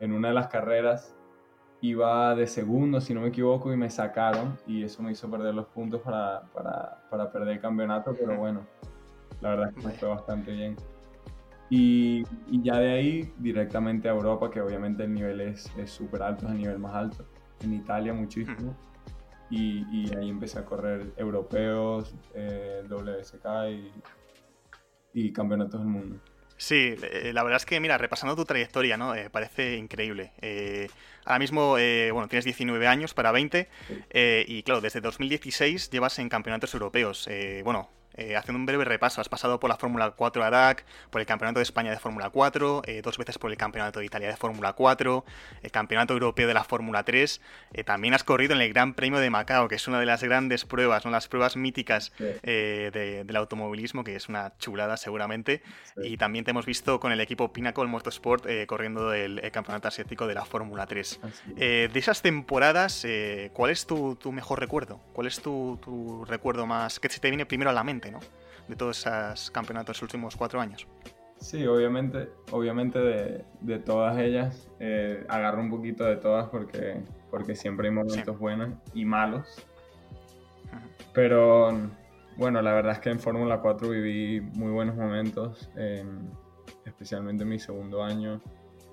en 0.00 0.12
una 0.12 0.28
de 0.28 0.34
las 0.34 0.48
carreras 0.48 1.16
iba 1.80 2.34
de 2.34 2.46
segundo, 2.46 3.00
si 3.00 3.14
no 3.14 3.20
me 3.20 3.28
equivoco, 3.28 3.72
y 3.72 3.76
me 3.76 3.90
sacaron 3.90 4.58
y 4.66 4.82
eso 4.82 5.02
me 5.02 5.12
hizo 5.12 5.30
perder 5.30 5.54
los 5.54 5.66
puntos 5.66 6.00
para, 6.02 6.42
para, 6.52 7.02
para 7.10 7.30
perder 7.30 7.54
el 7.54 7.60
campeonato, 7.60 8.14
pero 8.18 8.36
bueno, 8.36 8.66
la 9.40 9.50
verdad 9.50 9.68
es 9.68 9.74
que 9.74 9.86
me 9.86 9.92
fue 9.94 10.08
bastante 10.08 10.52
bien. 10.52 10.76
Y, 11.70 12.24
y, 12.46 12.62
ya 12.62 12.78
de 12.78 12.92
ahí 12.92 13.32
directamente 13.38 14.08
a 14.08 14.12
Europa, 14.12 14.50
que 14.50 14.60
obviamente 14.60 15.04
el 15.04 15.12
nivel 15.12 15.40
es 15.40 15.70
súper 15.84 16.22
alto, 16.22 16.46
es 16.46 16.52
el 16.52 16.58
nivel 16.58 16.78
más 16.78 16.94
alto. 16.94 17.26
En 17.60 17.74
Italia 17.74 18.14
muchísimo. 18.14 18.74
Y, 19.50 19.84
y 19.90 20.14
ahí 20.16 20.30
empecé 20.30 20.58
a 20.58 20.64
correr 20.64 21.12
europeos, 21.16 22.14
eh, 22.34 22.82
WSK 22.88 23.46
y, 23.70 23.92
y 25.12 25.32
campeonatos 25.32 25.80
del 25.80 25.88
mundo. 25.88 26.20
Sí, 26.58 26.96
eh, 27.00 27.30
la 27.32 27.44
verdad 27.44 27.58
es 27.58 27.66
que, 27.66 27.78
mira, 27.78 27.96
repasando 27.98 28.34
tu 28.34 28.44
trayectoria, 28.44 28.96
¿no? 28.96 29.14
Eh, 29.14 29.30
parece 29.30 29.76
increíble. 29.76 30.32
Eh, 30.42 30.88
ahora 31.24 31.38
mismo, 31.38 31.78
eh, 31.78 32.10
bueno, 32.10 32.26
tienes 32.28 32.44
19 32.44 32.86
años 32.88 33.14
para 33.14 33.30
20 33.30 33.68
y, 34.46 34.62
claro, 34.64 34.80
desde 34.80 35.00
2016 35.00 35.88
llevas 35.90 36.18
en 36.18 36.28
campeonatos 36.28 36.74
europeos. 36.74 37.28
bueno, 37.62 37.88
eh, 38.18 38.36
haciendo 38.36 38.58
un 38.58 38.66
breve 38.66 38.84
repaso. 38.84 39.20
Has 39.20 39.28
pasado 39.28 39.58
por 39.60 39.70
la 39.70 39.76
Fórmula 39.76 40.10
4 40.10 40.44
ADAC, 40.44 40.84
por 41.10 41.20
el 41.20 41.26
Campeonato 41.26 41.60
de 41.60 41.62
España 41.62 41.90
de 41.90 41.98
Fórmula 41.98 42.30
4, 42.30 42.82
eh, 42.84 43.00
dos 43.02 43.16
veces 43.16 43.38
por 43.38 43.50
el 43.50 43.56
Campeonato 43.56 44.00
de 44.00 44.06
Italia 44.06 44.28
de 44.28 44.36
Fórmula 44.36 44.72
4, 44.72 45.24
el 45.62 45.70
Campeonato 45.70 46.12
Europeo 46.14 46.48
de 46.48 46.54
la 46.54 46.64
Fórmula 46.64 47.04
3. 47.04 47.40
también 47.84 48.14
has 48.14 48.24
corrido 48.24 48.54
en 48.54 48.60
el 48.60 48.72
Gran 48.72 48.94
Premio 48.94 49.20
de 49.20 49.30
Macao, 49.30 49.68
que 49.68 49.76
es 49.76 49.88
una 49.88 50.00
de 50.00 50.06
las 50.06 50.22
grandes 50.22 50.64
pruebas, 50.64 51.04
¿no? 51.04 51.10
las 51.10 51.28
pruebas 51.28 51.56
míticas 51.56 52.12
del 52.42 53.36
automovilismo, 53.36 54.04
que 54.04 54.16
es 54.16 54.28
una 54.28 54.52
chulada 54.58 54.96
seguramente. 54.96 55.62
Y 56.02 56.16
también 56.16 56.44
te 56.44 56.50
hemos 56.50 56.66
visto 56.66 57.00
con 57.00 57.12
el 57.12 57.20
equipo 57.20 57.52
Pinnacle 57.52 57.86
Motorsport 57.86 58.46
corriendo 58.66 59.12
el, 59.12 59.40
Campeonato 59.52 59.88
Asiático 59.88 60.26
de 60.26 60.34
la 60.34 60.44
Fórmula 60.44 60.86
3. 60.86 61.20
de 61.56 61.90
esas 61.94 62.22
temporadas, 62.22 63.06
¿cuál 63.52 63.70
es 63.70 63.86
tu, 63.86 64.16
tu 64.16 64.32
mejor 64.32 64.60
recuerdo? 64.60 65.00
¿Cuál 65.12 65.26
es 65.26 65.40
tu, 65.40 66.24
recuerdo 66.28 66.66
más 66.66 67.00
que 67.00 67.08
se 67.08 67.20
te 67.20 67.28
viene 67.28 67.46
primero 67.46 67.70
a 67.70 67.72
la 67.72 67.84
mente, 67.84 68.07
¿no? 68.10 68.20
De 68.66 68.76
todos 68.76 69.06
esos 69.06 69.50
campeonatos 69.50 69.86
de 69.86 69.92
los 69.92 70.02
últimos 70.02 70.36
cuatro 70.36 70.60
años. 70.60 70.86
Sí, 71.40 71.64
obviamente, 71.66 72.28
obviamente 72.50 72.98
de, 72.98 73.78
todas 73.78 74.18
ellas, 74.18 74.68
eh, 74.80 75.24
agarro 75.28 75.60
un 75.60 75.70
poquito 75.70 76.04
de 76.04 76.16
todas 76.16 76.48
porque, 76.48 77.00
porque 77.30 77.54
siempre 77.54 77.88
hay 77.88 77.94
momentos 77.94 78.38
buenos 78.38 78.70
y 78.92 79.04
malos. 79.04 79.64
Pero 81.14 81.72
bueno, 82.36 82.60
la 82.60 82.72
verdad 82.72 82.92
es 82.92 82.98
que 82.98 83.10
en 83.10 83.20
Fórmula 83.20 83.60
4 83.60 83.88
viví 83.88 84.40
muy 84.40 84.72
buenos 84.72 84.96
momentos, 84.96 85.70
especialmente 86.84 87.44
en 87.44 87.48
mi 87.48 87.58
segundo 87.58 88.02
año. 88.02 88.40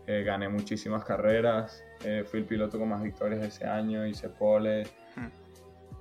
Eh, 0.08 0.24
gané 0.24 0.48
muchísimas 0.48 1.04
carreras, 1.04 1.84
eh, 2.04 2.24
fui 2.28 2.42
el 2.42 2.46
piloto 2.46 2.78
con 2.78 2.90
más 2.90 3.02
victorias 3.02 3.44
ese 3.44 3.66
año, 3.66 4.06
hice 4.06 4.30
pole. 4.30 4.84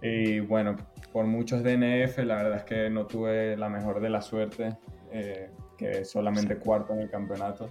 Y 0.04 0.40
bueno, 0.40 0.76
por 1.14 1.24
muchos 1.24 1.62
DNF, 1.62 2.18
la 2.18 2.36
verdad 2.36 2.58
es 2.58 2.64
que 2.64 2.90
no 2.90 3.06
tuve 3.06 3.56
la 3.56 3.70
mejor 3.70 4.00
de 4.00 4.10
la 4.10 4.20
suerte, 4.20 4.76
eh, 5.10 5.50
que 5.78 6.04
solamente 6.04 6.58
cuarto 6.58 6.92
en 6.92 7.00
el 7.00 7.10
campeonato. 7.10 7.70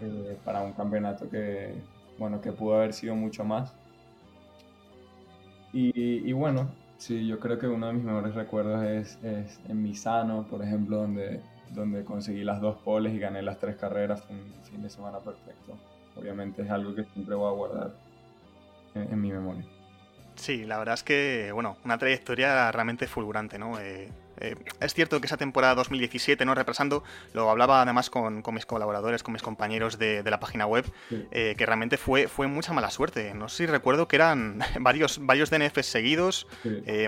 Eh, 0.00 0.38
para 0.44 0.62
un 0.62 0.72
campeonato 0.74 1.28
que, 1.28 1.74
bueno, 2.18 2.40
que 2.40 2.52
pudo 2.52 2.76
haber 2.76 2.92
sido 2.92 3.16
mucho 3.16 3.44
más. 3.44 3.74
Y, 5.72 5.90
y, 5.96 6.32
bueno, 6.32 6.70
sí, 6.98 7.26
yo 7.26 7.40
creo 7.40 7.58
que 7.58 7.66
uno 7.66 7.88
de 7.88 7.92
mis 7.94 8.04
mejores 8.04 8.36
recuerdos 8.36 8.84
es, 8.84 9.18
es, 9.24 9.60
en 9.68 9.82
Misano, 9.82 10.46
por 10.46 10.62
ejemplo, 10.62 10.98
donde, 10.98 11.40
donde 11.72 12.04
conseguí 12.04 12.44
las 12.44 12.60
dos 12.60 12.76
poles 12.78 13.12
y 13.12 13.18
gané 13.18 13.42
las 13.42 13.58
tres 13.58 13.74
carreras. 13.74 14.22
Fue 14.22 14.36
un 14.36 14.52
fin 14.62 14.82
de 14.82 14.90
semana 14.90 15.18
perfecto. 15.18 15.76
Obviamente 16.14 16.62
es 16.62 16.70
algo 16.70 16.94
que 16.94 17.02
siempre 17.04 17.34
voy 17.34 17.48
a 17.48 17.56
guardar 17.56 17.90
en 18.94 19.20
mi 19.20 19.32
memoria. 19.32 19.64
Sí, 20.36 20.64
la 20.64 20.78
verdad 20.78 20.94
es 20.94 21.02
que, 21.02 21.50
bueno, 21.52 21.78
una 21.84 21.98
trayectoria 21.98 22.70
realmente 22.70 23.06
fulgurante, 23.06 23.58
¿no? 23.58 23.80
Eh, 23.80 24.10
eh, 24.38 24.54
es 24.80 24.92
cierto 24.92 25.18
que 25.18 25.26
esa 25.26 25.38
temporada 25.38 25.74
2017, 25.76 26.44
¿no? 26.44 26.54
Repasando, 26.54 27.02
lo 27.32 27.50
hablaba 27.50 27.80
además 27.80 28.10
con, 28.10 28.42
mis 28.52 28.66
colaboradores, 28.66 29.22
con 29.22 29.32
mis 29.32 29.42
compañeros 29.42 29.98
de, 29.98 30.22
la 30.22 30.38
página 30.38 30.66
web, 30.66 30.84
eh, 31.10 31.54
que 31.56 31.66
realmente 31.66 31.96
fue, 31.96 32.28
fue 32.28 32.46
mucha 32.46 32.74
mala 32.74 32.90
suerte. 32.90 33.32
No 33.34 33.48
sé 33.48 33.56
si 33.56 33.66
recuerdo 33.66 34.08
que 34.08 34.16
eran 34.16 34.60
varios, 34.80 35.24
varios 35.24 35.50
DNFs 35.50 35.86
seguidos, 35.86 36.46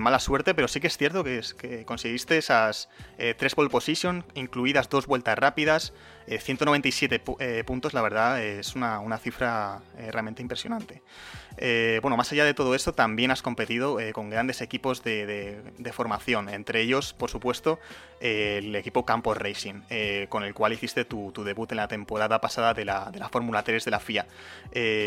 mala 0.01 0.21
suerte, 0.21 0.55
pero 0.55 0.67
sí 0.67 0.81
que 0.81 0.87
es 0.87 0.97
cierto 0.97 1.23
que, 1.23 1.39
es, 1.39 1.53
que 1.53 1.85
conseguiste 1.85 2.39
esas 2.39 2.89
tres 3.37 3.55
pole 3.55 3.69
position, 3.69 4.25
incluidas 4.35 4.89
dos 4.89 5.07
vueltas 5.07 5.39
rápidas, 5.39 5.93
197 6.29 7.21
puntos, 7.65 7.95
la 7.95 8.03
verdad, 8.03 8.43
es 8.43 8.75
una, 8.75 9.01
una 9.01 9.19
cifra 9.19 9.81
realmente 10.11 10.43
impresionante. 10.43 11.03
Eh, 11.61 11.99
bueno, 12.03 12.17
más 12.17 12.31
allá 12.31 12.45
de 12.45 12.55
todo 12.55 12.75
esto, 12.75 12.93
también 12.93 13.31
has 13.31 13.43
competido 13.43 13.99
eh, 13.99 14.13
con 14.13 14.31
grandes 14.31 14.61
equipos 14.61 15.03
de, 15.03 15.61
formación, 15.93 16.49
entre 16.49 16.81
ellos, 16.83 17.13
por 17.15 17.31
supuesto, 17.31 17.81
el 18.21 18.75
equipo 18.77 19.05
Campos 19.05 19.37
Racing, 19.37 19.83
eh, 19.91 20.27
con 20.29 20.45
el 20.45 20.55
cual 20.55 20.73
hiciste 20.73 21.05
tu, 21.05 21.33
debut 21.45 21.71
en 21.73 21.79
la 21.79 21.89
temporada 21.89 22.41
pasada 22.41 22.75
de 22.75 22.85
la, 22.85 23.11
Fórmula 23.31 23.63
3 23.63 23.85
de 23.85 23.91
la 23.91 24.01
FIA. 24.01 24.27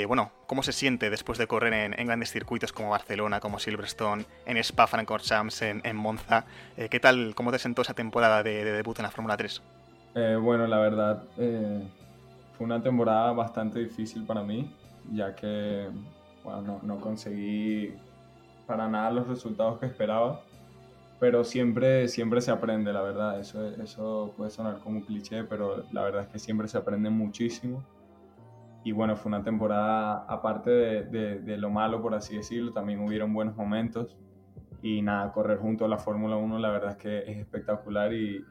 bueno, 0.07 0.31
¿cómo 0.47 0.63
se 0.63 0.73
siente 0.73 1.09
después 1.09 1.37
de 1.37 1.47
correr 1.47 1.73
en, 1.73 2.07
grandes 2.07 2.31
circuitos 2.31 2.73
como 2.73 2.89
Barcelona, 2.89 3.39
como 3.39 3.59
Silverstone, 3.59 4.25
en 4.45 4.57
Spa 4.57 4.87
Francorchamps, 4.87 5.61
en, 5.61 5.81
en 5.85 5.95
Monza? 5.95 6.45
¿Qué 6.89 6.99
tal, 6.99 7.33
cómo 7.35 7.51
te 7.51 7.59
sentó 7.59 7.81
esa 7.81 7.93
temporada 7.93 8.43
de, 8.43 8.65
de 8.65 8.71
debut 8.73 8.99
en 8.99 9.03
la 9.03 9.11
Fórmula 9.11 9.37
3? 9.37 9.61
Bueno, 10.13 10.67
la 10.67 10.79
verdad, 10.79 11.23
fue 11.35 12.65
una 12.65 12.81
temporada 12.81 13.31
bastante 13.31 13.79
difícil 13.79 14.25
para 14.25 14.43
mí, 14.43 14.73
ya 15.11 15.35
que 15.35 15.87
bueno, 16.43 16.79
no, 16.83 16.99
conseguí 16.99 17.93
para 18.65 18.87
nada 18.87 19.11
los 19.11 19.27
resultados 19.27 19.79
que 19.79 19.85
esperaba, 19.85 20.41
pero 21.19 21.43
siempre, 21.43 22.07
siempre 22.07 22.41
se 22.41 22.51
aprende, 22.51 22.91
la 22.91 23.01
verdad. 23.01 23.39
Eso, 23.39 23.65
eso 23.81 24.33
puede 24.35 24.49
sonar 24.49 24.79
como 24.79 24.97
un 24.97 25.03
cliché, 25.03 25.43
pero 25.43 25.83
la 25.91 26.03
verdad 26.03 26.23
es 26.23 26.27
que 26.29 26.39
siempre 26.39 26.67
se 26.67 26.77
aprende 26.77 27.09
muchísimo. 27.09 27.83
Y 28.83 28.91
bueno, 28.91 29.15
fue 29.15 29.29
una 29.29 29.43
temporada, 29.43 30.25
aparte 30.27 30.71
de, 30.71 31.57
lo 31.57 31.69
malo, 31.69 32.01
por 32.01 32.15
así 32.15 32.37
decirlo, 32.37 32.71
también 32.71 32.99
hubieron 33.01 33.31
buenos 33.33 33.55
momentos. 33.55 34.17
Y 34.81 35.03
nada, 35.03 35.31
correr 35.31 35.59
junto 35.59 35.85
a 35.85 35.87
la 35.87 35.99
Fórmula 35.99 36.37
1, 36.37 36.57
la 36.57 36.69
verdad 36.69 36.91
es 36.91 36.97
que 36.97 37.19
es 37.19 37.37
espectacular 37.37 38.11
y, 38.13 38.43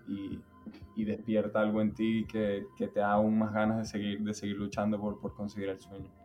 despierta 1.04 1.60
algo 1.60 1.80
en 1.80 1.94
ti 1.94 2.26
que, 2.30 2.66
que, 2.76 2.88
te 2.88 3.00
da 3.00 3.12
aún 3.12 3.38
más 3.38 3.52
ganas 3.52 3.78
de 3.78 3.84
seguir, 3.84 4.20
de 4.20 4.34
seguir 4.34 4.56
luchando 4.56 5.00
por, 5.00 5.20
por 5.20 5.34
conseguir 5.34 5.68
el 5.68 5.78
sueño. 5.78 6.19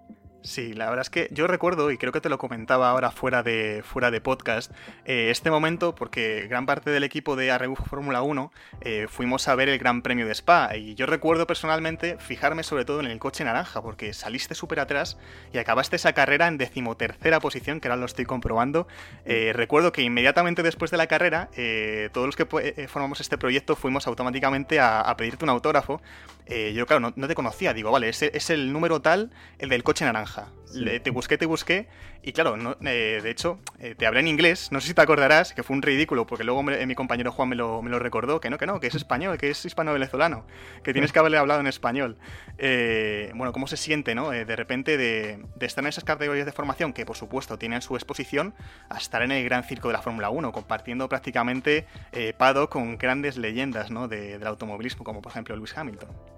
Sí, 0.45 0.73
la 0.73 0.85
verdad 0.91 1.01
es 1.01 1.09
que 1.09 1.27
yo 1.31 1.47
recuerdo, 1.47 1.89
y 1.89 1.97
creo 1.97 2.11
que 2.11 2.21
te 2.21 2.29
lo 2.29 2.37
comentaba 2.37 2.91
ahora 2.91 3.09
fuera 3.09 3.41
de, 3.41 3.81
fuera 3.83 4.11
de 4.11 4.21
podcast, 4.21 4.71
eh, 5.03 5.29
este 5.31 5.49
momento, 5.49 5.95
porque 5.95 6.45
gran 6.47 6.67
parte 6.67 6.91
del 6.91 7.03
equipo 7.03 7.35
de 7.35 7.49
Arrebufo 7.49 7.83
Fórmula 7.85 8.21
1 8.21 8.51
eh, 8.81 9.07
fuimos 9.09 9.47
a 9.47 9.55
ver 9.55 9.69
el 9.69 9.79
Gran 9.79 10.03
Premio 10.03 10.27
de 10.27 10.33
Spa, 10.33 10.75
y 10.77 10.93
yo 10.93 11.07
recuerdo 11.07 11.47
personalmente 11.47 12.17
fijarme 12.19 12.61
sobre 12.61 12.85
todo 12.85 12.99
en 12.99 13.07
el 13.07 13.17
coche 13.17 13.43
naranja, 13.43 13.81
porque 13.81 14.13
saliste 14.13 14.53
súper 14.53 14.81
atrás 14.81 15.17
y 15.51 15.57
acabaste 15.57 15.95
esa 15.95 16.13
carrera 16.13 16.47
en 16.47 16.59
decimotercera 16.59 17.39
posición, 17.39 17.79
que 17.79 17.87
ahora 17.87 17.97
lo 17.97 18.05
estoy 18.05 18.25
comprobando. 18.25 18.87
Eh, 19.25 19.51
recuerdo 19.51 19.91
que 19.91 20.03
inmediatamente 20.03 20.61
después 20.61 20.91
de 20.91 20.97
la 20.97 21.07
carrera, 21.07 21.49
todos 22.13 22.27
los 22.27 22.35
que 22.35 22.45
formamos 22.87 23.19
este 23.19 23.39
proyecto 23.39 23.75
fuimos 23.75 24.05
automáticamente 24.05 24.79
a, 24.79 25.11
pedirte 25.17 25.43
un 25.43 25.49
autógrafo. 25.49 26.01
Yo, 26.47 26.85
claro, 26.85 27.13
no, 27.15 27.27
te 27.27 27.35
conocía, 27.35 27.73
digo, 27.73 27.91
vale, 27.91 28.09
ese 28.09 28.31
es 28.33 28.49
el 28.49 28.71
número 28.71 29.01
tal, 29.01 29.31
el 29.59 29.69
del 29.69 29.83
coche 29.83 30.05
naranja 30.05 30.49
te 31.01 31.09
busqué, 31.09 31.37
te 31.37 31.45
busqué, 31.45 31.87
y 32.21 32.33
claro, 32.33 32.75
eh, 32.81 33.19
de 33.21 33.29
hecho, 33.29 33.59
eh, 33.79 33.95
te 33.95 34.05
hablé 34.05 34.21
en 34.21 34.27
inglés, 34.27 34.71
no 34.71 34.81
sé 34.81 34.87
si 34.87 34.93
te 34.93 35.01
acordarás, 35.01 35.53
que 35.53 35.63
fue 35.63 35.75
un 35.75 35.81
ridículo, 35.81 36.25
porque 36.25 36.43
luego 36.43 36.63
mi 36.63 36.95
compañero 36.95 37.31
Juan 37.31 37.49
me 37.49 37.55
lo, 37.55 37.81
me 37.81 37.89
lo, 37.89 37.99
recordó, 37.99 38.41
que 38.41 38.49
no, 38.49 38.57
que 38.57 38.65
no, 38.65 38.79
que 38.79 38.87
es 38.87 38.95
español, 38.95 39.37
que 39.37 39.49
es 39.49 39.65
hispano-venezolano, 39.65 40.45
que 40.83 40.91
tienes 40.91 41.11
que 41.11 41.19
haberle 41.19 41.37
hablado 41.37 41.59
en 41.59 41.67
español. 41.67 42.17
Eh, 42.57 43.31
bueno, 43.35 43.53
¿cómo 43.53 43.67
se 43.67 43.77
siente, 43.77 44.15
no? 44.15 44.31
de 44.31 44.55
repente 44.55 44.97
de, 44.97 45.39
estar 45.61 45.83
en 45.83 45.89
esas 45.89 46.03
categorías 46.03 46.45
de 46.45 46.51
formación, 46.51 46.93
que 46.93 47.05
por 47.05 47.15
supuesto 47.15 47.57
tienen 47.57 47.81
su 47.81 47.95
exposición, 47.95 48.53
a 48.89 48.97
estar 48.97 49.21
en 49.21 49.31
el 49.31 49.43
gran 49.43 49.63
circo 49.63 49.89
de 49.89 49.93
la 49.93 50.01
Fórmula 50.01 50.29
1, 50.29 50.51
compartiendo 50.51 51.07
prácticamente 51.07 51.85
Pado 52.37 52.69
con 52.69 52.97
grandes 52.97 53.37
leyendas 53.37 53.91
¿no? 53.91 54.07
del 54.07 54.45
automovilismo, 54.45 55.03
como 55.03 55.21
por 55.21 55.31
ejemplo 55.31 55.55
Lewis 55.55 55.77
Hamilton. 55.77 56.34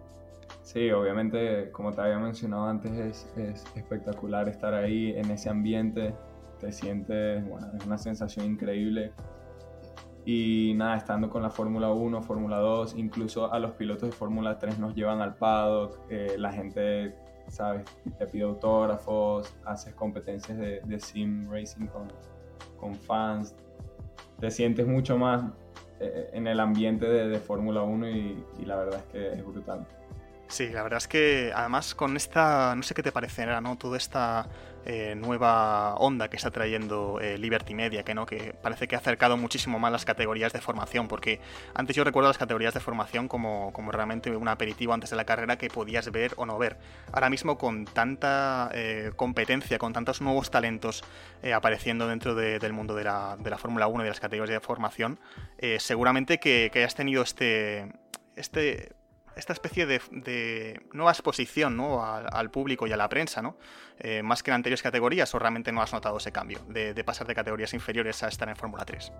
Sí, 0.68 0.92
obviamente, 0.92 1.72
como 1.72 1.94
te 1.94 2.02
había 2.02 2.20
mencionado 2.20 2.66
antes, 2.66 2.92
es, 2.92 3.32
es, 3.38 3.64
espectacular 3.78 4.50
estar 4.50 4.74
ahí 4.74 5.14
en 5.16 5.32
ese 5.32 5.50
ambiente. 5.50 6.14
Te 6.60 6.74
sientes, 6.74 7.48
bueno, 7.48 7.68
es 7.74 7.86
una 7.86 7.98
sensación 7.98 8.46
increíble. 8.46 9.14
Y 10.26 10.74
nada, 10.76 10.98
estando 10.98 11.30
con 11.30 11.42
la 11.42 11.50
Fórmula 11.50 11.90
1, 11.94 12.22
Fórmula 12.22 12.58
2, 12.58 12.96
incluso 12.98 13.50
a 13.50 13.60
los 13.60 13.72
pilotos 13.76 14.10
de 14.10 14.12
Fórmula 14.12 14.60
3 14.60 14.78
nos 14.78 14.94
llevan 14.94 15.22
al 15.22 15.36
paddock. 15.36 16.02
Eh, 16.10 16.36
la 16.38 16.52
gente, 16.52 17.16
¿sabes? 17.48 17.86
Te 18.20 18.28
pide 18.28 18.44
autógrafos, 18.44 19.56
haces 19.64 19.94
competencias 19.94 20.58
de, 20.58 20.82
de 20.82 21.00
sim 21.00 21.50
racing 21.50 21.88
con, 21.88 22.10
con, 22.78 22.94
fans. 22.94 23.56
Te 24.42 24.52
sientes 24.52 24.86
mucho 24.86 25.18
más 25.18 25.50
eh, 26.02 26.30
en 26.34 26.46
el 26.46 26.60
ambiente 26.60 27.06
de, 27.06 27.40
Fórmula 27.40 27.84
1 27.84 28.10
y, 28.10 28.44
y 28.60 28.66
la 28.66 28.76
verdad 28.76 29.00
es 29.00 29.06
que 29.14 29.32
es 29.32 29.46
brutal. 29.46 29.88
Sí, 30.50 30.70
la 30.70 30.82
verdad 30.82 30.98
es 30.98 31.08
que 31.08 31.52
además 31.54 31.94
con 31.94 32.16
esta, 32.16 32.74
no 32.76 32.82
sé 32.82 32.94
qué 32.94 33.04
te 33.04 33.12
parecerá, 33.12 33.60
¿no? 33.60 33.78
Toda 33.78 33.98
esta 33.98 34.48
eh, 34.86 35.16
nueva 35.16 35.96
onda 35.96 36.30
que 36.30 36.38
está 36.38 36.52
trayendo 36.52 37.20
eh, 37.20 37.38
Liberty 37.38 37.74
Media, 37.74 38.04
que 38.04 38.16
no, 38.16 38.26
que 38.26 38.54
parece 38.54 38.88
que 38.88 38.96
ha 38.96 39.00
acercado 39.00 39.36
muchísimo 39.36 39.78
más 39.78 39.92
las 39.92 40.06
categorías 40.06 40.54
de 40.54 40.62
formación, 40.62 41.10
porque 41.10 41.42
antes 41.74 41.94
yo 41.98 42.06
recuerdo 42.06 42.30
las 42.30 42.38
categorías 42.38 42.74
de 42.74 42.80
formación 42.80 43.28
como, 43.28 43.74
como 43.74 43.92
realmente 43.92 44.34
un 44.34 44.48
aperitivo 44.48 44.94
antes 44.94 45.10
de 45.10 45.18
la 45.18 45.26
carrera 45.26 45.58
que 45.58 45.68
podías 45.68 46.10
ver 46.14 46.34
o 46.38 46.46
no 46.46 46.58
ver. 46.58 46.78
Ahora 47.12 47.30
mismo 47.30 47.58
con 47.58 47.84
tanta 47.84 48.70
eh, 48.74 49.12
competencia, 49.18 49.78
con 49.78 49.92
tantos 49.92 50.22
nuevos 50.22 50.50
talentos 50.50 51.04
apareciendo 51.54 52.08
dentro 52.08 52.36
del 52.36 52.74
mundo 52.74 52.96
de 52.96 53.04
la, 53.04 53.38
de 53.38 53.50
la 53.50 53.58
Fórmula 53.58 53.88
1 53.88 54.02
y 54.02 54.06
de 54.06 54.10
las 54.10 54.20
categorías 54.20 54.62
de 54.62 54.66
formación, 54.66 55.20
seguramente 55.78 56.40
que, 56.40 56.70
que 56.74 56.80
hayas 56.80 56.96
tenido 56.96 57.22
este, 57.22 57.92
este 58.36 58.97
esta 59.38 59.54
especie 59.54 59.86
de, 59.86 60.82
nueva 60.94 61.12
exposición 61.12 61.78
¿no? 61.78 62.04
al, 62.04 62.50
público 62.50 62.88
y 62.88 62.92
a 62.92 62.98
la 62.98 63.08
prensa, 63.08 63.42
¿no? 63.42 63.58
Eh, 64.00 64.24
más 64.24 64.44
que 64.44 64.52
en 64.52 64.56
anteriores 64.56 64.82
categorías, 64.82 65.34
o 65.34 65.40
realmente 65.40 65.72
no 65.72 65.82
has 65.82 65.94
notado 65.94 66.18
ese 66.18 66.32
cambio 66.32 66.60
de, 66.68 67.04
pasar 67.04 67.28
de 67.28 67.36
categorías 67.36 67.74
inferiores 67.74 68.24
a 68.24 68.28
estar 68.28 68.50
en 68.50 68.56
Fórmula 68.56 68.84
3? 68.86 69.12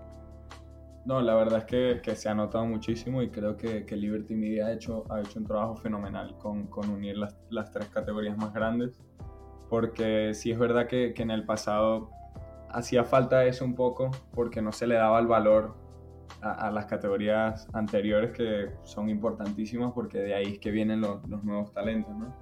No, 1.06 1.22
la 1.22 1.34
verdad 1.34 1.60
es 1.60 1.64
que, 1.64 2.00
que, 2.02 2.16
se 2.16 2.28
ha 2.28 2.34
notado 2.34 2.66
muchísimo 2.66 3.22
y 3.22 3.30
creo 3.30 3.56
que, 3.56 3.86
que, 3.86 3.96
Liberty 3.96 4.34
Media 4.34 4.66
ha 4.66 4.72
hecho, 4.72 5.04
ha 5.10 5.20
hecho 5.20 5.38
un 5.38 5.46
trabajo 5.46 5.76
fenomenal 5.76 6.36
con, 6.36 6.66
con 6.66 6.90
unir 6.90 7.16
las, 7.16 7.34
las, 7.48 7.70
tres 7.70 7.88
categorías 7.88 8.36
más 8.36 8.52
grandes, 8.52 9.00
porque 9.70 10.34
sí 10.34 10.50
es 10.50 10.58
verdad 10.58 10.86
que, 10.86 11.14
que, 11.14 11.22
en 11.22 11.30
el 11.30 11.46
pasado 11.46 12.10
hacía 12.70 13.04
falta 13.04 13.46
eso 13.46 13.64
un 13.64 13.74
poco, 13.74 14.10
porque 14.34 14.60
no 14.60 14.72
se 14.72 14.86
le 14.86 14.96
daba 14.96 15.18
el 15.18 15.26
valor 15.26 15.87
a, 16.40 16.68
a 16.68 16.70
las 16.70 16.86
categorías 16.86 17.68
anteriores 17.72 18.32
que 18.32 18.70
son 18.82 19.08
importantísimas, 19.08 19.92
porque 19.92 20.18
de 20.18 20.34
ahí 20.34 20.52
es 20.54 20.58
que 20.58 20.70
vienen 20.70 21.00
los, 21.00 21.26
los 21.28 21.42
nuevos 21.44 21.72
talentos, 21.72 22.14
¿no? 22.16 22.34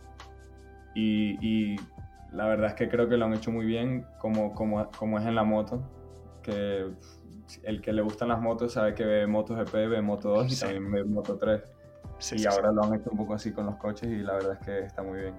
Y, 0.94 1.36
y, 1.46 1.76
la 2.32 2.46
verdad 2.46 2.68
es 2.68 2.74
que 2.74 2.88
creo 2.88 3.08
que 3.08 3.16
lo 3.16 3.26
han 3.26 3.34
hecho 3.34 3.50
muy 3.50 3.64
bien, 3.64 4.04
como, 4.18 4.52
como, 4.52 4.90
como 4.98 5.18
es 5.18 5.26
en 5.26 5.34
la 5.34 5.44
moto, 5.44 5.82
que 6.42 6.90
el 7.62 7.80
que 7.80 7.92
le 7.92 8.02
gustan 8.02 8.28
las 8.28 8.40
motos 8.40 8.72
sabe 8.72 8.94
que 8.94 9.04
ve 9.04 9.26
MotoGP, 9.26 9.72
ve 9.72 10.02
Moto 10.02 10.30
2 10.30 10.52
y 10.52 10.60
también 10.60 10.90
ve 10.90 11.04
Moto 11.04 11.36
3. 11.36 11.62
Sí, 12.18 12.36
y 12.36 12.38
sí, 12.40 12.46
ahora 12.46 12.72
lo 12.72 12.82
han 12.84 12.94
hecho 12.94 13.10
un 13.10 13.18
poco 13.18 13.34
así 13.34 13.52
con 13.52 13.66
los 13.66 13.76
coches 13.76 14.08
y 14.08 14.18
la 14.18 14.34
verdad 14.34 14.58
es 14.60 14.66
que 14.66 14.78
está 14.80 15.02
muy 15.02 15.20
bien. 15.20 15.34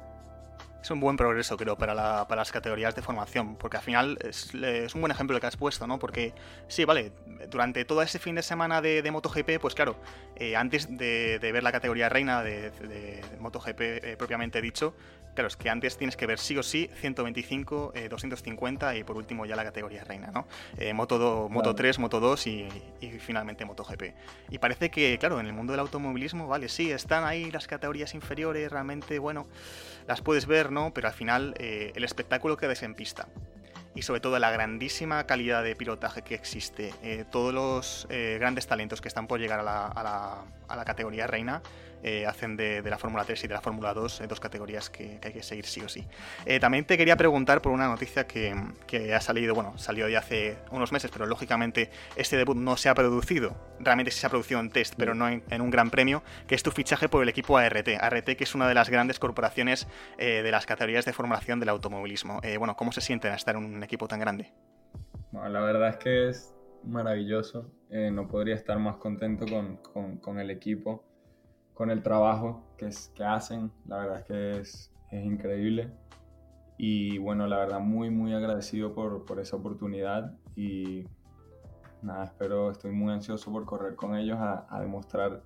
Es 0.88 0.92
un 0.92 1.02
buen 1.02 1.18
progreso, 1.18 1.58
creo, 1.58 1.78
para, 1.78 1.94
la, 1.94 2.30
para 2.30 2.40
las 2.40 2.52
categorías 2.54 2.96
de 2.96 3.02
formación, 3.02 3.58
porque 3.58 3.76
al 3.76 3.84
final 3.84 4.18
es, 4.22 4.54
un 4.96 5.02
buen 5.02 5.12
ejemplo 5.12 5.36
el 5.36 5.42
que 5.42 5.48
has 5.48 5.58
puesto, 5.58 5.86
¿no? 5.86 6.00
Porque 6.00 6.34
sí, 6.70 6.86
vale, 6.86 7.12
durante 7.50 7.84
todo 7.84 8.02
ese 8.02 8.20
fin 8.20 8.36
de 8.36 8.42
semana 8.42 8.80
de, 8.82 9.04
MotoGP, 9.12 9.60
pues 9.60 9.76
claro, 9.76 9.98
eh, 10.38 10.56
antes 10.56 10.88
de, 10.98 11.40
ver 11.42 11.62
la 11.62 11.74
categoría 11.74 12.08
reina 12.08 12.42
de, 12.42 12.72
de 12.72 13.22
MotoGP 13.38 13.82
eh, 13.82 14.16
propiamente 14.18 14.62
dicho, 14.62 14.94
claro, 15.38 15.50
es 15.50 15.56
que 15.56 15.70
antes 15.70 15.98
tienes 15.98 16.18
que 16.18 16.26
ver 16.26 16.40
sí 16.40 16.58
o 16.58 16.64
sí 16.64 16.90
125, 17.00 17.92
eh, 17.94 18.10
250 18.10 18.96
y 18.96 19.04
por 19.04 19.18
último 19.18 19.46
ya 19.46 19.56
la 19.56 19.64
categoría 19.64 20.04
reina, 20.04 20.32
¿no? 20.34 20.48
Eh, 20.80 20.94
Moto, 20.94 21.20
2, 21.20 21.52
Moto 21.52 21.76
3, 21.76 22.00
Moto 22.00 22.20
2 22.20 22.48
y, 22.48 22.68
y, 23.02 23.10
finalmente 23.20 23.64
MotoGP. 23.64 24.16
Y 24.50 24.58
parece 24.58 24.90
que, 24.90 25.16
claro, 25.20 25.40
en 25.40 25.46
el 25.46 25.54
mundo 25.54 25.74
del 25.74 25.82
automovilismo, 25.82 26.48
vale, 26.48 26.70
sí, 26.70 26.90
están 26.90 27.24
ahí 27.24 27.52
las 27.52 27.68
categorías 27.68 28.16
inferiores, 28.16 28.72
realmente, 28.72 29.20
bueno, 29.20 29.46
las 30.08 30.22
puedes 30.22 30.48
ver, 30.48 30.72
¿no? 30.72 30.92
Pero 30.92 31.08
al 31.08 31.14
final 31.14 31.54
eh, 31.60 31.92
el 31.94 32.04
espectáculo 32.04 32.58
queda 32.58 32.74
en 32.82 32.96
pista 32.96 33.28
y 33.98 34.04
sobre 34.04 34.20
todo 34.20 34.38
la 34.38 34.52
grandísima 34.52 35.26
calidad 35.26 35.64
de 35.64 35.76
pilotaje 35.76 36.22
que 36.22 36.36
existe, 36.36 36.94
eh, 37.02 37.26
todos 37.32 37.52
los 37.52 38.08
eh, 38.12 38.38
grandes 38.40 38.68
talentos 38.68 39.02
que 39.02 39.08
están 39.08 39.26
por 39.26 39.40
llegar 39.40 39.60
a 39.60 39.64
la, 39.64 39.88
a 39.88 40.04
la, 40.04 40.44
a 40.68 40.76
la 40.76 40.86
categoría 40.86 41.26
reina, 41.26 41.64
eh, 42.04 42.26
hacen 42.26 42.58
de, 42.58 42.82
de, 42.82 42.90
la 42.90 42.98
Fórmula 42.98 43.24
3 43.24 43.44
y 43.44 43.48
de 43.48 43.54
la 43.54 43.62
Fórmula 43.62 43.94
2 43.94 44.24
dos 44.28 44.40
categorías 44.40 44.90
que, 44.90 45.20
hay 45.24 45.34
que 45.34 45.44
seguir 45.44 45.66
sí 45.66 45.82
o 45.82 45.90
sí. 45.90 46.06
también 46.60 46.86
te 46.86 46.98
quería 46.98 47.16
preguntar 47.18 47.62
por 47.62 47.72
una 47.72 47.88
noticia 47.88 48.28
que, 48.28 48.56
que, 48.86 49.14
ha 49.14 49.22
salido, 49.22 49.54
bueno, 49.54 49.78
salió 49.78 50.08
ya 50.10 50.20
hace 50.20 50.58
unos 50.72 50.92
meses, 50.92 51.10
pero 51.12 51.26
lógicamente 51.26 51.90
este 52.16 52.38
debut 52.38 52.58
no 52.58 52.78
se 52.78 52.90
ha 52.90 52.96
producido, 52.96 53.56
realmente 53.80 54.12
sí 54.12 54.20
se 54.20 54.28
ha 54.28 54.30
producido 54.30 54.60
en 54.60 54.70
test, 54.70 54.96
pero 54.98 55.14
no 55.14 55.28
en, 55.28 55.62
un 55.62 55.72
gran 55.72 55.90
premio, 55.90 56.24
que 56.48 56.56
es 56.56 56.64
tu 56.64 56.72
fichaje 56.72 57.10
por 57.10 57.24
el 57.24 57.30
equipo 57.30 57.58
ART. 57.58 57.88
ART 58.00 58.26
que 58.26 58.44
es 58.44 58.56
una 58.56 58.68
de 58.68 58.74
las 58.74 58.90
grandes 58.90 59.20
corporaciones 59.20 59.88
de 60.18 60.52
las 60.52 60.66
categorías 60.66 61.06
de 61.06 61.14
formulación 61.14 61.60
del 61.60 61.70
automovilismo. 61.70 62.42
bueno, 62.58 62.76
¿cómo 62.76 62.92
se 62.92 63.02
sienten 63.02 63.32
a 63.32 63.36
estar 63.36 63.56
en 63.56 63.64
un 63.64 63.84
equipo 63.84 64.08
tan 64.08 64.20
grande? 64.20 64.52
Bueno, 65.32 65.50
la 65.50 65.62
verdad 65.62 65.90
es 65.90 65.98
que 65.98 66.30
es 66.30 66.58
maravilloso. 66.84 67.72
Eh, 67.90 68.12
no 68.12 68.28
podría 68.28 68.56
estar 68.56 68.80
más 68.80 68.98
contento 68.98 69.46
con, 69.46 69.78
con, 69.78 70.18
con, 70.18 70.40
el 70.40 70.50
equipo, 70.50 71.06
con 71.78 71.92
el 71.92 72.02
trabajo 72.02 72.64
que, 72.76 72.88
es, 72.88 73.12
que 73.14 73.24
hacen. 73.24 73.72
La 73.86 73.98
verdad 73.98 74.20
es 74.20 74.26
que 74.26 74.60
es, 74.60 74.92
es, 75.12 75.24
increíble. 75.24 75.94
Y 76.76 77.20
bueno, 77.20 77.46
la 77.46 77.58
verdad 77.58 77.80
muy, 77.80 78.10
muy 78.10 78.34
agradecido 78.34 78.94
por, 78.94 79.26
por 79.26 79.40
esa 79.40 79.58
oportunidad. 79.58 80.36
Y 80.56 81.06
nada, 82.02 82.26
espero, 82.26 82.72
estoy 82.72 82.92
muy 82.92 83.14
ansioso 83.14 83.52
por 83.52 83.66
correr 83.66 83.96
con 83.96 84.16
ellos 84.16 84.40
a, 84.40 84.80
demostrar 84.82 85.44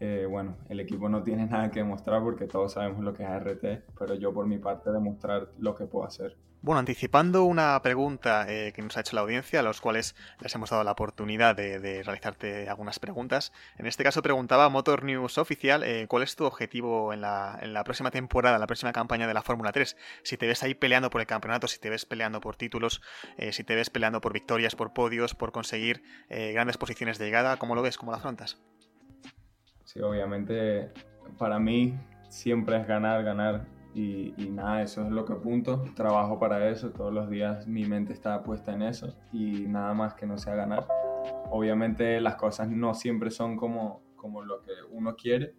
eh, 0.00 0.26
bueno, 0.28 0.56
el 0.70 0.80
equipo 0.80 1.08
no 1.10 1.22
tiene 1.22 1.46
nada 1.50 1.70
que 1.70 1.80
demostrar 1.80 2.22
porque 2.22 2.46
todos 2.46 2.72
sabemos 2.72 3.04
lo 3.04 3.12
que 3.12 3.22
es 3.22 3.28
ART, 3.28 3.84
pero 3.98 4.14
yo 4.14 4.32
por 4.32 4.46
mi 4.46 4.56
parte 4.56 4.90
demostrar 4.90 5.50
lo 5.58 5.74
que 5.74 5.84
puedo 5.84 6.06
hacer. 6.06 6.34
Bueno, 6.64 6.78
anticipando 6.78 7.42
una 7.42 7.82
pregunta 7.82 8.46
eh, 8.48 8.72
que 8.72 8.82
nos 8.82 8.96
ha 8.96 9.00
hecho 9.00 9.16
la 9.16 9.22
audiencia, 9.22 9.58
a 9.58 9.62
los 9.64 9.80
cuales 9.80 10.14
les 10.38 10.54
hemos 10.54 10.70
dado 10.70 10.84
la 10.84 10.92
oportunidad 10.92 11.56
de, 11.56 12.04
realizarte 12.04 12.68
algunas 12.68 13.00
preguntas. 13.00 13.52
En 13.78 13.86
este 13.86 14.04
caso 14.04 14.22
preguntaba 14.22 14.68
Motor 14.68 15.02
News 15.02 15.38
Oficial, 15.38 15.82
eh, 15.82 16.06
¿cuál 16.08 16.22
es 16.22 16.36
tu 16.36 16.44
objetivo 16.44 17.12
en 17.12 17.20
la, 17.20 17.58
en 17.60 17.74
la, 17.74 17.82
próxima 17.82 18.12
temporada, 18.12 18.54
en 18.54 18.60
la 18.60 18.68
próxima 18.68 18.92
campaña 18.92 19.26
de 19.26 19.34
la 19.34 19.42
Fórmula 19.42 19.72
3? 19.72 19.96
Si 20.22 20.36
te 20.36 20.46
ves 20.46 20.62
ahí 20.62 20.74
peleando 20.74 21.10
por 21.10 21.20
el 21.20 21.26
campeonato, 21.26 21.66
si 21.66 21.80
te 21.80 21.90
ves 21.90 22.06
peleando 22.06 22.40
por 22.40 22.54
títulos, 22.54 23.02
eh, 23.38 23.52
si 23.52 23.64
te 23.64 23.74
ves 23.74 23.90
peleando 23.90 24.20
por 24.20 24.32
victorias, 24.32 24.76
por 24.76 24.92
podios, 24.92 25.34
por 25.34 25.50
conseguir 25.50 26.04
grandes 26.28 26.78
posiciones 26.78 27.18
de 27.18 27.24
llegada, 27.24 27.56
¿cómo 27.56 27.74
lo 27.74 27.82
ves? 27.82 27.98
¿Cómo 27.98 28.12
lo 28.12 28.18
afrontas? 28.18 28.62
Sí, 29.84 30.00
obviamente 30.00 30.92
para 31.38 31.58
mí 31.58 31.98
siempre 32.28 32.76
es 32.76 32.86
ganar, 32.86 33.24
ganar 33.24 33.66
y, 33.94 34.34
y, 34.36 34.50
nada, 34.50 34.82
eso 34.82 35.02
es 35.02 35.10
lo 35.10 35.24
que 35.24 35.34
apunto, 35.34 35.84
trabajo 35.94 36.38
para 36.38 36.68
eso, 36.70 36.90
todos 36.90 37.12
los 37.12 37.28
días 37.28 37.66
mi 37.66 37.84
mente 37.84 38.12
está 38.12 38.42
puesta 38.42 38.72
en 38.72 38.82
eso 38.82 39.14
y 39.32 39.66
nada 39.66 39.94
más 39.94 40.14
que 40.14 40.26
no 40.26 40.38
sea 40.38 40.54
ganar. 40.54 40.86
Obviamente 41.50 42.20
las 42.20 42.36
cosas 42.36 42.68
no 42.68 42.94
siempre 42.94 43.30
son 43.30 43.56
como, 43.56 44.02
como 44.16 44.42
lo 44.42 44.62
que 44.62 44.72
uno 44.90 45.14
quiere, 45.16 45.54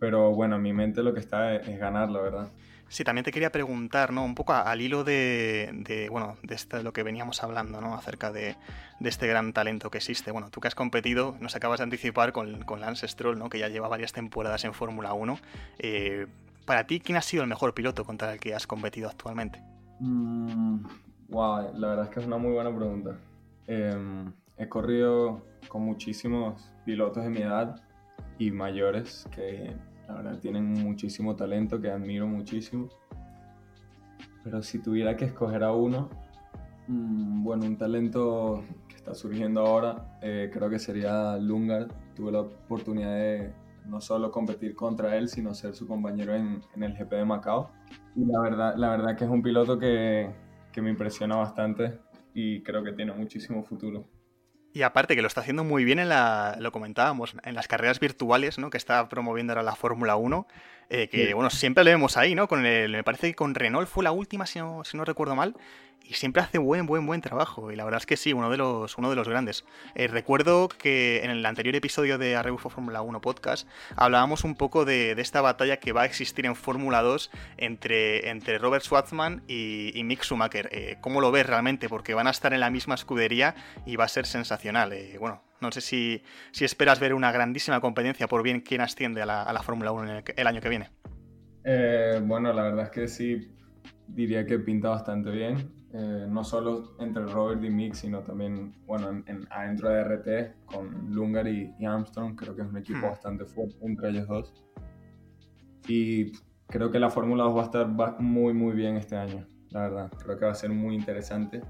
pero 0.00 0.32
bueno, 0.32 0.58
mi 0.58 0.72
mente 0.72 1.02
lo 1.02 1.12
que 1.14 1.20
está 1.20 1.54
es, 1.54 1.68
es 1.68 1.78
ganar, 1.78 2.10
la 2.10 2.20
verdad. 2.20 2.52
Sí, 2.88 3.02
también 3.02 3.24
te 3.24 3.32
quería 3.32 3.50
preguntar, 3.50 4.12
¿no? 4.12 4.24
Un 4.24 4.34
poco 4.34 4.52
al 4.52 4.80
hilo 4.80 5.04
de, 5.04 5.70
de 5.72 6.08
bueno, 6.10 6.36
de, 6.42 6.54
este, 6.54 6.76
de 6.76 6.82
lo 6.82 6.92
que 6.92 7.02
veníamos 7.02 7.42
hablando, 7.42 7.80
¿no? 7.80 7.94
Acerca 7.94 8.30
de, 8.30 8.56
de, 9.00 9.08
este 9.08 9.26
gran 9.26 9.52
talento 9.52 9.90
que 9.90 9.98
existe. 9.98 10.30
Bueno, 10.30 10.50
tú 10.50 10.60
que 10.60 10.68
has 10.68 10.74
competido, 10.74 11.36
nos 11.40 11.56
acabas 11.56 11.78
de 11.78 11.84
anticipar 11.84 12.32
con, 12.32 12.62
con 12.62 12.80
Lance 12.80 13.08
Stroll, 13.08 13.38
¿no? 13.38 13.48
Que 13.48 13.58
ya 13.58 13.68
lleva 13.68 13.88
varias 13.88 14.12
temporadas 14.12 14.64
en 14.64 14.74
Fórmula 14.74 15.12
1. 15.12 15.38
Eh, 15.78 16.26
para 16.64 16.86
ti, 16.86 17.00
¿quién 17.00 17.16
ha 17.16 17.22
sido 17.22 17.42
el 17.42 17.48
mejor 17.48 17.74
piloto 17.74 18.04
contra 18.04 18.32
el 18.32 18.40
que 18.40 18.54
has 18.54 18.66
competido 18.66 19.08
actualmente? 19.08 19.62
Mm, 20.00 20.84
wow, 21.28 21.72
la 21.76 21.88
verdad 21.88 22.04
es 22.06 22.10
que 22.10 22.20
es 22.20 22.26
una 22.26 22.38
muy 22.38 22.52
buena 22.52 22.74
pregunta. 22.74 23.18
Eh, 23.66 24.32
he 24.56 24.68
corrido 24.68 25.44
con 25.68 25.82
muchísimos 25.82 26.72
pilotos 26.84 27.24
de 27.24 27.30
mi 27.30 27.38
edad 27.38 27.80
y 28.38 28.50
mayores 28.50 29.26
que 29.34 29.74
la 30.08 30.14
verdad 30.14 30.38
tienen 30.38 30.72
muchísimo 30.72 31.34
talento 31.34 31.80
que 31.80 31.90
admiro 31.90 32.26
muchísimo. 32.26 32.88
Pero 34.42 34.62
si 34.62 34.78
tuviera 34.78 35.16
que 35.16 35.24
escoger 35.24 35.64
a 35.64 35.72
uno, 35.72 36.10
mmm, 36.88 37.42
bueno, 37.42 37.64
un 37.64 37.76
talento 37.76 38.62
que 38.88 38.96
está 38.96 39.14
surgiendo 39.14 39.60
ahora, 39.60 40.18
eh, 40.20 40.50
creo 40.52 40.68
que 40.68 40.78
sería 40.78 41.36
Lungard. 41.38 41.90
Tuve 42.14 42.32
la 42.32 42.40
oportunidad 42.40 43.14
de 43.14 43.52
no 43.84 44.00
solo 44.00 44.30
competir 44.30 44.74
contra 44.74 45.16
él, 45.16 45.28
sino 45.28 45.54
ser 45.54 45.74
su 45.74 45.86
compañero 45.86 46.34
en, 46.34 46.62
en 46.74 46.82
el 46.82 46.94
GP 46.94 47.10
de 47.10 47.24
Macao. 47.24 47.70
Y 48.16 48.24
la 48.24 48.40
verdad, 48.40 48.74
la 48.76 48.90
verdad 48.90 49.16
que 49.16 49.24
es 49.24 49.30
un 49.30 49.42
piloto 49.42 49.78
que, 49.78 50.30
que 50.72 50.82
me 50.82 50.90
impresiona 50.90 51.36
bastante 51.36 51.98
y 52.34 52.62
creo 52.62 52.82
que 52.82 52.92
tiene 52.92 53.12
muchísimo 53.12 53.62
futuro. 53.62 54.06
Y 54.72 54.82
aparte 54.82 55.14
que 55.14 55.22
lo 55.22 55.28
está 55.28 55.40
haciendo 55.40 55.62
muy 55.62 55.84
bien 55.84 56.00
en 56.00 56.08
la, 56.08 56.56
lo 56.58 56.72
comentábamos, 56.72 57.36
en 57.44 57.54
las 57.54 57.68
carreras 57.68 58.00
virtuales, 58.00 58.58
¿no? 58.58 58.70
Que 58.70 58.76
está 58.76 59.08
promoviendo 59.08 59.52
ahora 59.52 59.62
la 59.62 59.76
Fórmula 59.76 60.16
1, 60.16 60.48
eh, 60.90 61.08
que 61.08 61.28
sí. 61.28 61.32
bueno, 61.32 61.48
siempre 61.48 61.84
lo 61.84 61.90
vemos 61.90 62.16
ahí, 62.16 62.34
¿no? 62.34 62.48
Con 62.48 62.66
el, 62.66 62.90
me 62.90 63.04
parece 63.04 63.28
que 63.28 63.34
con 63.36 63.54
Renault 63.54 63.86
fue 63.86 64.02
la 64.02 64.10
última, 64.10 64.46
si 64.46 64.58
no, 64.58 64.82
si 64.82 64.96
no 64.96 65.04
recuerdo 65.04 65.36
mal, 65.36 65.54
y 66.04 66.14
siempre 66.14 66.42
hace 66.42 66.58
buen, 66.58 66.86
buen, 66.86 67.06
buen 67.06 67.20
trabajo. 67.20 67.72
Y 67.72 67.76
la 67.76 67.84
verdad 67.84 67.98
es 67.98 68.06
que 68.06 68.16
sí, 68.16 68.32
uno 68.32 68.50
de 68.50 68.58
los, 68.58 68.98
uno 68.98 69.10
de 69.10 69.16
los 69.16 69.28
grandes. 69.28 69.64
Eh, 69.94 70.06
recuerdo 70.06 70.68
que 70.68 71.24
en 71.24 71.30
el 71.30 71.44
anterior 71.46 71.74
episodio 71.74 72.18
de 72.18 72.36
Arrebufo 72.36 72.68
Fórmula 72.68 73.02
1 73.02 73.20
podcast 73.20 73.66
hablábamos 73.96 74.44
un 74.44 74.54
poco 74.54 74.84
de, 74.84 75.14
de, 75.14 75.22
esta 75.22 75.40
batalla 75.40 75.78
que 75.78 75.92
va 75.92 76.02
a 76.02 76.04
existir 76.04 76.44
en 76.46 76.56
Fórmula 76.56 77.02
2 77.02 77.30
entre, 77.56 78.28
entre 78.28 78.58
Robert 78.58 78.84
Schwarzman 78.84 79.42
y, 79.48 80.00
Mick 80.04 80.22
Schumacher. 80.22 80.68
Eh, 80.72 80.98
¿Cómo 81.00 81.20
lo 81.20 81.32
ves 81.32 81.46
realmente? 81.46 81.88
Porque 81.88 82.12
van 82.12 82.26
a 82.26 82.30
estar 82.30 82.52
en 82.52 82.60
la 82.60 82.70
misma 82.70 82.94
escudería 82.94 83.54
y 83.86 83.96
va 83.96 84.04
a 84.04 84.08
ser 84.08 84.26
sensacional. 84.26 84.92
Eh, 84.92 85.16
bueno, 85.18 85.42
no 85.60 85.72
sé 85.72 85.80
si, 85.80 86.22
si, 86.52 86.66
esperas 86.66 87.00
ver 87.00 87.14
una 87.14 87.32
grandísima 87.32 87.80
competencia 87.80 88.28
por 88.28 88.42
bien 88.42 88.60
quién 88.60 88.82
asciende 88.82 89.22
a 89.22 89.26
la, 89.26 89.42
a 89.42 89.52
la 89.54 89.62
Fórmula 89.62 89.92
1 89.92 90.18
el, 90.18 90.24
el, 90.36 90.46
año 90.46 90.60
que 90.60 90.68
viene. 90.68 90.90
Bueno, 92.26 92.52
la 92.52 92.64
verdad 92.64 92.84
es 92.84 92.90
que 92.90 93.08
sí, 93.08 93.48
diría 94.06 94.44
que 94.44 94.58
pinta 94.58 94.90
bastante 94.90 95.30
bien 95.30 95.83
eh, 95.96 96.26
no 96.28 96.42
solo 96.42 96.96
entre 96.98 97.24
Robert 97.24 97.62
y 97.62 97.70
Mick, 97.70 97.94
sino 97.94 98.20
también, 98.20 98.74
bueno, 98.84 99.10
en, 99.10 99.24
en, 99.28 99.46
adentro 99.48 99.90
de 99.90 100.02
RT 100.02 100.66
con 100.66 101.14
Lungar 101.14 101.46
y, 101.46 101.72
y, 101.78 101.84
Armstrong, 101.84 102.34
creo 102.34 102.56
que 102.56 102.62
es 102.62 102.68
un 102.68 102.76
equipo 102.78 102.98
hmm. 102.98 103.10
bastante 103.10 103.44
fuerte 103.44 103.76
entre 103.82 104.10
ellos 104.10 104.26
dos. 104.26 104.52
Y 105.86 106.32
creo 106.66 106.90
que 106.90 106.98
la 106.98 107.10
Fórmula 107.10 107.44
2 107.44 107.56
va 107.56 107.60
a 107.60 107.64
estar 107.66 108.00
va 108.00 108.16
muy, 108.18 108.52
muy 108.52 108.72
bien 108.72 108.96
este 108.96 109.14
año, 109.14 109.46
la 109.70 109.82
verdad. 109.82 110.12
Creo 110.18 110.36
que 110.36 110.44
va 110.46 110.50
a 110.50 110.56
ser 110.56 110.70
muy 110.70 110.96
interesante. 110.96 111.62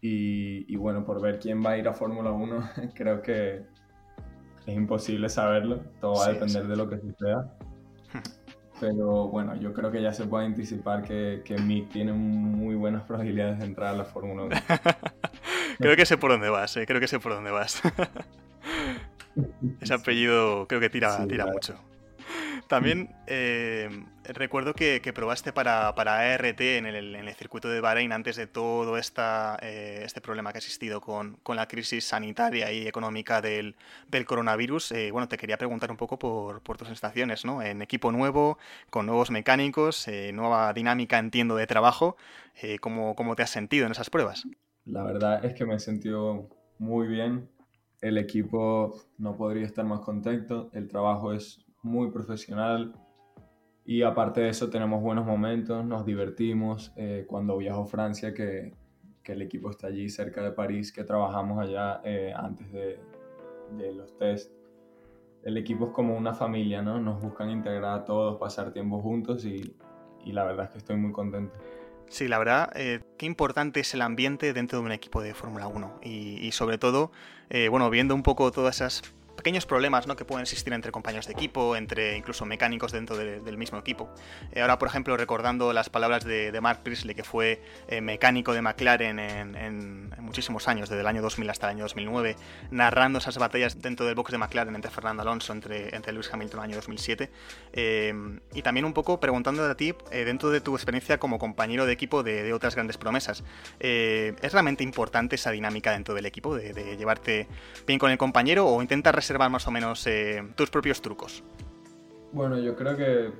Y, 0.00 0.72
y 0.72 0.76
bueno, 0.76 1.04
por 1.04 1.22
ver 1.22 1.38
quién 1.38 1.64
va 1.64 1.70
a 1.70 1.78
ir 1.78 1.86
a 1.86 1.92
Fórmula 1.92 2.32
1, 2.32 2.70
creo 2.96 3.22
que 3.22 3.64
es 4.66 4.74
imposible 4.74 5.28
saberlo. 5.28 5.84
Todo 6.00 6.14
va 6.14 6.26
a 6.26 6.32
depender 6.32 6.64
sí. 6.64 6.68
de 6.68 6.76
lo 6.76 6.88
que 6.88 6.98
suceda. 6.98 7.56
Pero 8.80 9.28
bueno, 9.28 9.54
yo 9.56 9.72
creo 9.72 9.90
que 9.90 10.02
ya 10.02 10.12
se 10.12 10.26
puede 10.26 10.46
anticipar 10.46 11.02
que, 11.02 11.42
que 11.44 11.56
Mick 11.58 11.90
tiene 11.90 12.12
muy 12.12 12.74
buenas 12.74 13.02
probabilidades 13.04 13.58
de 13.60 13.66
entrar 13.66 13.94
a 13.94 13.96
la 13.98 14.04
Fórmula 14.04 14.44
1. 14.44 14.56
creo 15.78 15.96
que 15.96 16.06
sé 16.06 16.16
por 16.16 16.32
dónde 16.32 16.48
vas, 16.48 16.76
eh, 16.76 16.86
creo 16.86 17.00
que 17.00 17.08
sé 17.08 17.20
por 17.20 17.32
dónde 17.32 17.50
vas. 17.50 17.80
Ese 19.80 19.94
apellido 19.94 20.66
creo 20.66 20.80
que 20.80 20.90
tira, 20.90 21.26
tira 21.26 21.46
mucho. 21.46 21.78
También 22.68 23.10
eh, 23.26 23.88
recuerdo 24.24 24.74
que, 24.74 25.00
probaste 25.14 25.52
para, 25.52 25.94
para 25.94 26.34
ART 26.34 26.60
en 26.60 26.86
el, 26.86 27.34
circuito 27.34 27.68
de 27.68 27.80
Bahrein 27.80 28.12
antes 28.12 28.36
de 28.36 28.46
todo 28.46 28.96
esta, 28.96 29.58
eh, 29.60 30.02
este 30.04 30.20
problema 30.20 30.52
que 30.52 30.58
ha 30.58 30.60
existido 30.60 31.00
con, 31.00 31.38
la 31.46 31.68
crisis 31.68 32.04
sanitaria 32.04 32.72
y 32.72 32.86
económica 32.86 33.40
del, 33.40 33.76
coronavirus. 34.26 34.92
Eh, 34.92 35.10
bueno, 35.10 35.28
te 35.28 35.36
quería 35.36 35.58
preguntar 35.58 35.90
un 35.90 35.96
poco 35.96 36.18
por, 36.18 36.60
tus 36.60 36.88
sensaciones, 36.88 37.44
¿no? 37.44 37.62
En 37.62 37.82
equipo 37.82 38.12
nuevo, 38.12 38.58
con 38.90 39.06
nuevos 39.06 39.30
mecánicos, 39.30 40.06
nueva 40.32 40.72
dinámica, 40.72 41.18
entiendo, 41.18 41.56
de 41.56 41.66
trabajo. 41.66 42.16
¿cómo, 42.80 43.14
¿Cómo 43.14 43.36
te 43.36 43.42
has 43.42 43.50
sentido 43.50 43.86
en 43.86 43.92
esas 43.92 44.10
pruebas? 44.10 44.46
La 44.86 45.02
verdad 45.02 45.44
es 45.44 45.54
que 45.54 45.64
me 45.64 45.74
he 45.74 45.80
sentido 45.80 46.48
muy 46.78 47.08
bien. 47.08 47.48
El 48.00 48.18
equipo 48.18 49.00
no 49.18 49.36
podría 49.36 49.64
estar 49.64 49.84
más 49.84 50.00
contento. 50.00 50.70
El 50.72 50.88
trabajo 50.88 51.32
es 51.32 51.63
muy 51.84 52.10
profesional. 52.10 52.94
Y 53.84 54.02
aparte 54.02 54.40
de 54.40 54.48
eso 54.48 54.70
tenemos 54.70 55.02
buenos 55.02 55.26
momentos, 55.26 55.84
nos 55.84 56.04
divertimos. 56.04 56.92
Eh, 56.96 57.24
cuando 57.28 57.58
viajo 57.58 57.82
a 57.82 57.86
Francia, 57.86 58.32
que, 58.32 58.72
que, 59.22 59.32
el 59.32 59.42
equipo 59.42 59.70
está 59.70 59.88
allí 59.88 60.08
cerca 60.08 60.42
de 60.42 60.52
París, 60.52 60.90
que 60.90 61.04
trabajamos 61.04 61.62
allá 61.62 62.00
eh, 62.02 62.32
antes 62.34 62.72
de, 62.72 62.98
de, 63.76 63.92
los 63.92 64.16
test. 64.16 64.50
El 65.42 65.58
equipo 65.58 65.86
es 65.86 65.90
como 65.92 66.16
una 66.16 66.32
familia, 66.32 66.80
¿no? 66.80 66.98
Nos 66.98 67.22
buscan 67.22 67.50
integrar 67.50 68.00
a 68.00 68.04
todos, 68.06 68.38
pasar 68.38 68.72
tiempo 68.72 69.02
juntos 69.02 69.44
y, 69.44 69.76
y 70.24 70.32
la 70.32 70.44
verdad 70.44 70.64
es 70.64 70.70
que 70.70 70.78
estoy 70.78 70.96
muy 70.96 71.12
contento. 71.12 71.58
Sí, 72.08 72.26
la 72.28 72.38
verdad, 72.38 72.70
eh, 72.74 73.00
qué 73.18 73.26
importante 73.26 73.80
es 73.80 73.92
el 73.92 74.00
ambiente 74.00 74.54
dentro 74.54 74.78
de 74.78 74.86
un 74.86 74.92
equipo 74.92 75.20
de 75.20 75.34
Fórmula 75.34 75.66
1 75.66 76.00
y, 76.02 76.38
y, 76.46 76.52
sobre 76.52 76.78
todo, 76.78 77.12
bueno, 77.70 77.88
viendo 77.90 78.14
un 78.14 78.22
poco 78.22 78.50
todas 78.50 78.76
esas 78.76 79.02
pequeños 79.34 79.66
problemas 79.66 80.06
¿no? 80.06 80.16
que 80.16 80.24
pueden 80.24 80.42
existir 80.42 80.72
entre 80.72 80.92
compañeros 80.92 81.26
de 81.26 81.32
equipo, 81.32 81.76
entre 81.76 82.16
incluso 82.16 82.46
mecánicos 82.46 82.92
dentro 82.92 83.16
del 83.16 83.56
mismo 83.58 83.78
equipo. 83.78 84.08
Eh, 84.52 84.60
ahora, 84.60 84.78
por 84.78 84.88
ejemplo, 84.88 85.16
recordando 85.16 85.72
las 85.72 85.90
palabras 85.90 86.24
de, 86.24 86.58
Mark 86.60 86.80
Priestley, 86.82 87.14
que 87.14 87.24
fue 87.24 87.60
eh, 87.88 88.00
mecánico 88.00 88.54
de 88.54 88.62
McLaren 88.62 89.18
en, 89.18 90.14
muchísimos 90.18 90.66
años, 90.68 90.88
desde 90.88 91.02
el 91.02 91.06
año 91.06 91.20
2000 91.20 91.50
hasta 91.50 91.66
el 91.66 91.76
año 91.76 91.84
2009, 91.84 92.36
narrando 92.70 93.18
esas 93.18 93.36
batallas 93.38 93.82
dentro 93.82 94.06
del 94.06 94.14
box 94.14 94.32
de 94.32 94.38
McLaren 94.38 94.74
entre 94.74 94.90
Fernando 94.90 95.22
Alonso, 95.22 95.52
entre, 95.52 95.94
entre 95.94 96.12
Lewis 96.12 96.30
Hamilton 96.32 96.60
en 96.60 96.64
el 96.64 96.70
año 96.70 96.76
2007, 96.76 97.30
eh, 97.72 98.14
y 98.54 98.62
también 98.62 98.86
un 98.86 98.92
poco 98.92 99.20
preguntando 99.20 99.64
a 99.64 99.74
ti, 99.74 99.94
dentro 100.10 100.50
de 100.50 100.60
tu 100.60 100.74
experiencia 100.74 101.18
como 101.18 101.38
compañero 101.38 101.86
de 101.86 101.92
equipo 101.92 102.22
de, 102.22 102.52
otras 102.52 102.74
grandes 102.74 102.96
promesas, 102.96 103.42
¿es 103.80 104.52
realmente 104.52 104.84
importante 104.84 105.34
esa 105.36 105.50
dinámica 105.50 105.92
dentro 105.92 106.14
del 106.14 106.26
equipo, 106.26 106.56
de, 106.56 106.96
llevarte 106.96 107.48
bien 107.86 107.98
con 107.98 108.10
el 108.10 108.18
compañero 108.18 108.66
o 108.66 108.80
intentar 108.80 109.14
reservar 109.24 109.48
más 109.50 109.66
o 109.66 109.70
menos 109.70 110.06
eh, 110.06 110.42
tus 110.54 110.68
propios 110.68 111.00
trucos? 111.00 111.42
Bueno, 112.32 112.58
yo 112.58 112.76
creo 112.76 112.94
que 112.94 113.32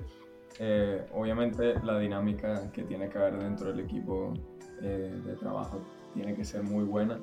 eh, 0.58 1.06
obviamente 1.12 1.74
la 1.82 1.98
dinámica 1.98 2.72
que 2.72 2.84
tiene 2.84 3.10
que 3.10 3.18
haber 3.18 3.36
dentro 3.36 3.68
del 3.68 3.80
equipo 3.80 4.32
eh, 4.80 5.20
de 5.22 5.34
trabajo 5.36 5.82
tiene 6.14 6.34
que 6.34 6.42
ser 6.42 6.62
muy 6.62 6.84
buena, 6.84 7.18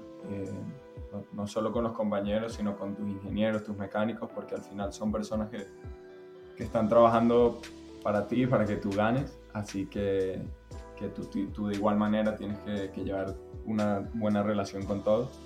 no, 1.12 1.24
no, 1.34 1.48
solo 1.48 1.72
con 1.72 1.86
los 1.86 1.94
compañeros, 1.94 2.54
sino 2.54 2.78
con 2.78 2.94
tus 2.94 3.08
ingenieros, 3.10 3.64
tus 3.64 3.76
mecánicos, 3.78 4.30
porque 4.36 4.56
al 4.56 4.62
final 4.62 4.94
son 4.94 5.12
personas 5.12 5.50
que, 5.50 5.66
que 6.56 6.64
están 6.64 6.88
trabajando 6.88 7.62
para 8.04 8.28
ti, 8.28 8.46
para 8.46 8.66
que 8.66 8.76
tú 8.76 8.92
ganes, 8.92 9.40
así 9.54 9.88
que, 9.88 10.42
que 10.98 11.08
tú, 11.08 11.26
tú, 11.54 11.68
de 11.68 11.76
igual 11.76 11.98
manera 11.98 12.36
tienes 12.36 12.60
que, 12.60 12.92
que 12.92 13.04
llevar 13.04 13.34
una 13.66 14.08
buena 14.14 14.44
relación 14.44 14.86
con 14.86 15.04
todos. 15.04 15.40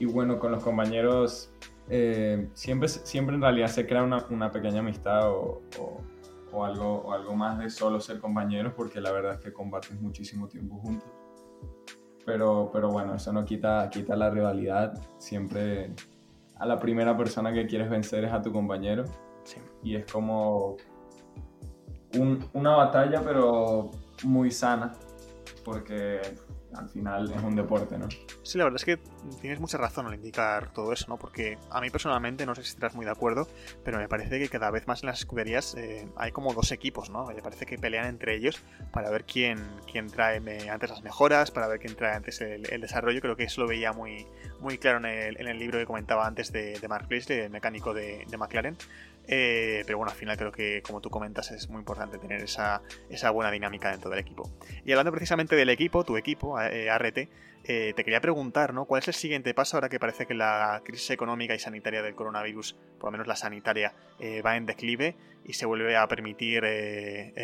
Y 0.00 0.06
bueno, 0.06 0.38
con 0.38 0.50
los 0.50 0.62
compañeros 0.62 1.50
eh, 1.88 2.48
siempre, 2.54 2.88
siempre 2.88 3.36
en 3.36 3.42
realidad 3.42 3.68
se 3.68 3.86
crea 3.86 4.02
una, 4.02 4.24
una 4.30 4.50
pequeña 4.50 4.80
amistad 4.80 5.30
o, 5.30 5.62
o, 6.52 6.64
algo, 6.64 7.02
o 7.02 7.12
algo 7.12 7.34
más 7.34 7.58
de 7.58 7.68
solo 7.70 8.00
ser 8.00 8.20
compañeros, 8.20 8.72
porque 8.74 9.00
la 9.00 9.12
verdad 9.12 9.34
es 9.34 9.40
que 9.40 9.52
compartes 9.52 10.00
muchísimo 10.00 10.48
tiempo 10.48 10.76
juntos. 10.78 11.08
Pero, 12.24 12.70
pero 12.72 12.90
bueno, 12.90 13.14
eso 13.14 13.32
no 13.32 13.44
quita, 13.44 13.88
quita 13.90 14.16
la 14.16 14.30
rivalidad. 14.30 14.98
Siempre 15.18 15.92
a 16.56 16.66
la 16.66 16.78
primera 16.78 17.16
persona 17.16 17.52
que 17.52 17.66
quieres 17.66 17.90
vencer 17.90 18.24
es 18.24 18.32
a 18.32 18.40
tu 18.40 18.50
compañero. 18.50 19.04
Y 19.82 19.96
es 19.96 20.10
como 20.10 20.76
un, 22.18 22.42
una 22.54 22.76
batalla, 22.76 23.20
pero 23.22 23.90
muy 24.24 24.50
sana, 24.50 24.92
porque 25.64 26.20
al 26.76 26.88
final 26.88 27.32
es 27.32 27.42
un 27.42 27.56
deporte, 27.56 27.98
¿no? 27.98 28.08
Sí, 28.42 28.58
la 28.58 28.64
verdad 28.64 28.80
es 28.80 28.84
que 28.84 28.98
tienes 29.40 29.60
mucha 29.60 29.78
razón 29.78 30.06
al 30.06 30.14
indicar 30.14 30.72
todo 30.72 30.92
eso, 30.92 31.06
¿no? 31.08 31.16
Porque 31.16 31.58
a 31.70 31.80
mí 31.80 31.90
personalmente, 31.90 32.46
no 32.46 32.54
sé 32.54 32.62
si 32.62 32.70
estarás 32.70 32.94
muy 32.94 33.04
de 33.04 33.12
acuerdo, 33.12 33.48
pero 33.84 33.98
me 33.98 34.08
parece 34.08 34.38
que 34.38 34.48
cada 34.48 34.70
vez 34.70 34.86
más 34.86 35.02
en 35.02 35.08
las 35.08 35.20
escuderías 35.20 35.74
eh, 35.74 36.08
hay 36.16 36.32
como 36.32 36.54
dos 36.54 36.72
equipos, 36.72 37.10
¿no? 37.10 37.26
Me 37.26 37.42
parece 37.42 37.66
que 37.66 37.78
pelean 37.78 38.06
entre 38.06 38.36
ellos 38.36 38.62
para 38.92 39.10
ver 39.10 39.24
quién, 39.24 39.58
quién 39.90 40.08
trae 40.08 40.36
antes 40.68 40.90
las 40.90 41.02
mejoras, 41.02 41.50
para 41.50 41.66
ver 41.66 41.80
quién 41.80 41.94
trae 41.96 42.14
antes 42.14 42.40
el, 42.40 42.62
desarrollo. 42.80 43.20
Creo 43.20 43.36
que 43.36 43.44
eso 43.44 43.62
lo 43.62 43.68
veía 43.68 43.92
muy, 43.92 44.26
muy 44.60 44.78
claro 44.78 44.98
en 44.98 45.06
el, 45.06 45.40
en 45.40 45.48
el 45.48 45.58
libro 45.58 45.78
que 45.78 45.86
comentaba 45.86 46.26
antes 46.26 46.52
de, 46.52 46.78
de 46.78 46.88
Mark 46.88 47.08
Priestley, 47.08 47.40
el 47.40 47.50
mecánico 47.50 47.94
de, 47.94 48.24
de 48.28 48.36
McLaren. 48.36 48.76
Eh, 49.26 49.82
pero 49.86 49.98
bueno, 49.98 50.12
al 50.12 50.16
final 50.16 50.36
creo 50.36 50.52
que, 50.52 50.82
como 50.82 51.00
tú 51.00 51.10
comentas, 51.10 51.50
es 51.50 51.68
muy 51.68 51.78
importante 51.78 52.18
tener 52.18 52.42
esa, 52.42 52.82
esa, 53.08 53.30
buena 53.30 53.50
dinámica 53.50 53.90
dentro 53.90 54.10
del 54.10 54.18
equipo. 54.18 54.50
Y 54.84 54.92
hablando 54.92 55.12
precisamente 55.12 55.56
del 55.56 55.70
equipo, 55.70 56.04
tu 56.04 56.16
equipo, 56.16 56.60
eh, 56.60 56.90
ART, 56.90 57.18
eh, 57.66 57.94
te 57.96 58.04
quería 58.04 58.20
preguntar, 58.20 58.74
¿no? 58.74 58.84
¿Cuál 58.84 59.00
es 59.00 59.08
el 59.08 59.14
siguiente 59.14 59.54
paso 59.54 59.78
ahora 59.78 59.88
que 59.88 59.98
parece 59.98 60.26
que 60.26 60.34
la 60.34 60.82
crisis 60.84 61.10
económica 61.10 61.54
y 61.54 61.58
sanitaria 61.58 62.02
del 62.02 62.14
coronavirus, 62.14 62.76
por 62.98 63.06
lo 63.06 63.12
menos 63.12 63.26
la 63.26 63.36
sanitaria, 63.36 63.94
va 64.44 64.56
en 64.56 64.66
declive 64.66 65.16
y 65.46 65.54
se 65.54 65.64
vuelve 65.64 65.96
a 65.96 66.06
permitir 66.06 66.62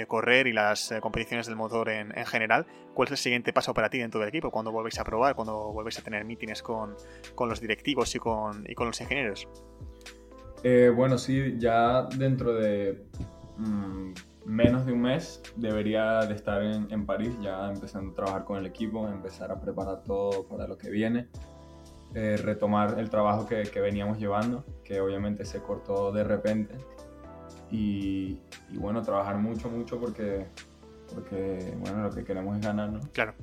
correr 0.08 0.46
y 0.46 0.52
las 0.52 0.92
competiciones 1.00 1.46
del 1.46 1.56
motor 1.56 1.88
en, 1.88 2.16
en, 2.16 2.26
general? 2.26 2.66
¿Cuál 2.92 3.08
es 3.08 3.12
el 3.12 3.16
siguiente 3.16 3.54
paso 3.54 3.72
para 3.72 3.88
ti 3.88 3.96
dentro 3.96 4.20
del 4.20 4.28
equipo? 4.28 4.50
¿Cuándo 4.50 4.72
volvéis 4.72 4.98
a 4.98 5.04
probar? 5.04 5.34
¿Cuándo 5.34 5.72
volvéis 5.72 5.98
a 5.98 6.02
tener 6.02 6.22
mítines 6.26 6.62
con, 6.62 6.96
con 7.34 7.48
los 7.48 7.62
directivos 7.62 8.14
y 8.14 8.18
con, 8.18 8.66
y 8.68 8.74
con 8.74 8.88
los 8.88 9.00
ingenieros? 9.00 9.48
Eh, 10.62 10.92
bueno, 10.94 11.16
sí, 11.16 11.56
ya 11.58 12.02
dentro 12.02 12.54
de 12.54 13.06
mm, 13.56 14.12
menos 14.44 14.84
de 14.84 14.92
un 14.92 15.00
mes 15.02 15.40
debería 15.56 16.20
de 16.20 16.34
estar 16.34 16.62
en, 16.62 17.06
París, 17.06 17.34
ya 17.40 17.70
empezando 17.70 18.12
a 18.12 18.14
trabajar 18.14 18.44
con 18.44 18.58
el 18.58 18.66
equipo, 18.66 19.08
empezar 19.08 19.50
a 19.50 19.60
preparar 19.60 20.02
todo 20.04 20.44
para 20.44 20.66
lo 20.66 20.76
que 20.76 20.90
viene, 20.90 21.28
eh, 22.14 22.36
retomar 22.36 22.98
el 22.98 23.08
trabajo 23.08 23.46
que, 23.46 23.80
veníamos 23.80 24.18
llevando, 24.18 24.64
que 24.84 25.00
obviamente 25.00 25.44
se 25.44 25.60
cortó 25.60 26.12
de 26.12 26.24
repente, 26.24 26.74
y, 27.70 28.40
y 28.70 28.76
bueno, 28.76 29.00
trabajar 29.02 29.38
mucho, 29.38 29.70
mucho 29.70 29.98
porque, 29.98 30.46
porque 31.14 31.74
bueno, 31.78 32.02
lo 32.02 32.10
que 32.10 32.24
queremos 32.24 32.56
es 32.56 32.64
ganar, 32.64 32.90
¿no? 32.90 33.00
Claro. 33.12 33.34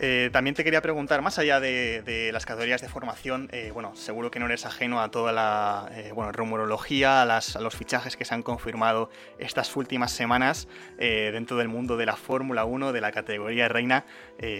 Eh, 0.00 0.30
también 0.32 0.54
te 0.54 0.62
quería 0.62 0.80
preguntar, 0.80 1.22
más 1.22 1.38
allá 1.40 1.58
de, 1.58 2.30
las 2.32 2.46
categorías 2.46 2.80
de 2.80 2.88
formación, 2.88 3.48
eh, 3.52 3.70
bueno, 3.74 3.96
seguro 3.96 4.30
que 4.30 4.38
no 4.38 4.46
eres 4.46 4.64
ajeno 4.64 5.00
a 5.00 5.10
toda 5.10 5.32
la 5.32 5.88
eh, 5.92 6.12
bueno, 6.14 6.30
rumorología, 6.30 7.22
a, 7.22 7.60
los 7.60 7.76
fichajes 7.76 8.16
que 8.16 8.24
se 8.24 8.34
han 8.34 8.42
confirmado 8.42 9.10
estas 9.38 9.74
últimas 9.76 10.12
semanas 10.12 10.68
dentro 10.98 11.56
del 11.56 11.68
mundo 11.68 11.96
de 11.96 12.06
la 12.06 12.16
Fórmula 12.16 12.64
1, 12.64 12.92
de 12.92 13.00
la 13.00 13.10
categoría 13.12 13.68
reina. 13.68 14.04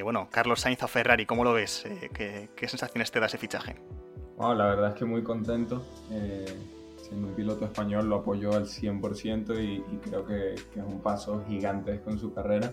bueno, 0.02 0.28
Carlos 0.30 0.60
Sainz 0.60 0.82
a 0.82 0.88
Ferrari, 0.88 1.26
¿cómo 1.26 1.44
lo 1.44 1.52
ves? 1.52 1.84
¿qué, 2.12 2.68
sensaciones 2.68 3.10
te 3.10 3.20
da 3.20 3.26
ese 3.26 3.38
fichaje? 3.38 3.76
la 4.38 4.66
verdad 4.66 4.90
es 4.90 4.94
que 4.94 5.04
muy 5.04 5.22
contento. 5.22 5.84
Siendo 7.08 7.28
un 7.28 7.34
piloto 7.34 7.64
español 7.64 8.08
lo 8.08 8.16
apoyo 8.16 8.52
al 8.52 8.66
100% 8.66 9.58
y, 9.58 9.84
y 9.94 9.98
creo 9.98 10.24
que, 10.26 10.54
que 10.72 10.80
es 10.80 10.86
un 10.86 11.00
paso 11.00 11.44
gigantesco 11.48 12.10
en 12.10 12.18
su 12.18 12.32
carrera 12.32 12.72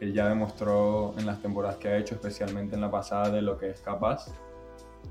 él 0.00 0.14
ya 0.14 0.28
demostró 0.28 1.14
en 1.18 1.26
las 1.26 1.40
temporadas 1.42 1.76
que 1.76 1.88
ha 1.88 1.98
hecho, 1.98 2.14
especialmente 2.14 2.74
en 2.74 2.80
la 2.80 2.90
pasada, 2.90 3.30
de 3.30 3.42
lo 3.42 3.58
que 3.58 3.70
es 3.70 3.80
capaz. 3.80 4.32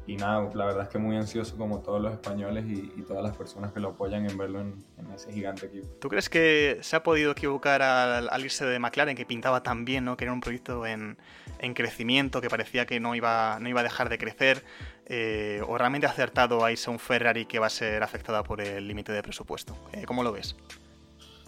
Y 0.05 0.15
nada, 0.15 0.49
la 0.55 0.65
verdad 0.65 0.83
es 0.83 0.89
que 0.89 0.97
muy 0.97 1.15
ansioso 1.15 1.55
como 1.55 1.81
todos 1.81 2.01
los 2.01 2.11
españoles 2.13 2.65
y, 2.67 3.01
todas 3.03 3.23
las 3.23 3.37
personas 3.37 3.71
que 3.71 3.79
lo 3.79 3.89
apoyan 3.89 4.27
en 4.27 4.37
verlo 4.37 4.59
en, 4.59 4.83
ese 5.15 5.31
gigante 5.31 5.67
equipo. 5.67 5.87
¿Tú 5.99 6.09
crees 6.09 6.29
que 6.29 6.79
se 6.81 6.95
ha 6.95 7.03
podido 7.03 7.31
equivocar 7.31 7.81
al, 7.81 8.43
irse 8.43 8.65
de 8.65 8.79
McLaren, 8.79 9.15
que 9.15 9.25
pintaba 9.25 9.61
tan 9.61 9.85
bien, 9.85 10.05
¿no? 10.05 10.17
que 10.17 10.25
era 10.25 10.33
un 10.33 10.41
proyecto 10.41 10.85
en, 10.85 11.17
crecimiento, 11.75 12.41
que 12.41 12.49
parecía 12.49 12.85
que 12.87 12.99
no 12.99 13.13
iba, 13.13 13.59
no 13.59 13.69
iba 13.69 13.81
a 13.81 13.83
dejar 13.83 14.09
de 14.09 14.17
crecer? 14.17 14.63
Eh, 15.11 15.59
¿O 15.67 15.75
realmente 15.75 16.05
acertado 16.05 16.63
a 16.63 16.71
irse 16.71 16.87
a 16.87 16.93
un 16.93 16.99
Ferrari 16.99 17.47
que 17.47 17.57
va 17.57 17.65
a 17.65 17.71
ser 17.71 18.03
afectada 18.03 18.43
por 18.43 18.61
el 18.61 18.87
límite 18.87 19.11
de 19.11 19.23
presupuesto? 19.23 19.75
Eh, 19.91 20.03
¿Cómo 20.05 20.21
lo 20.21 20.31
ves? 20.31 20.55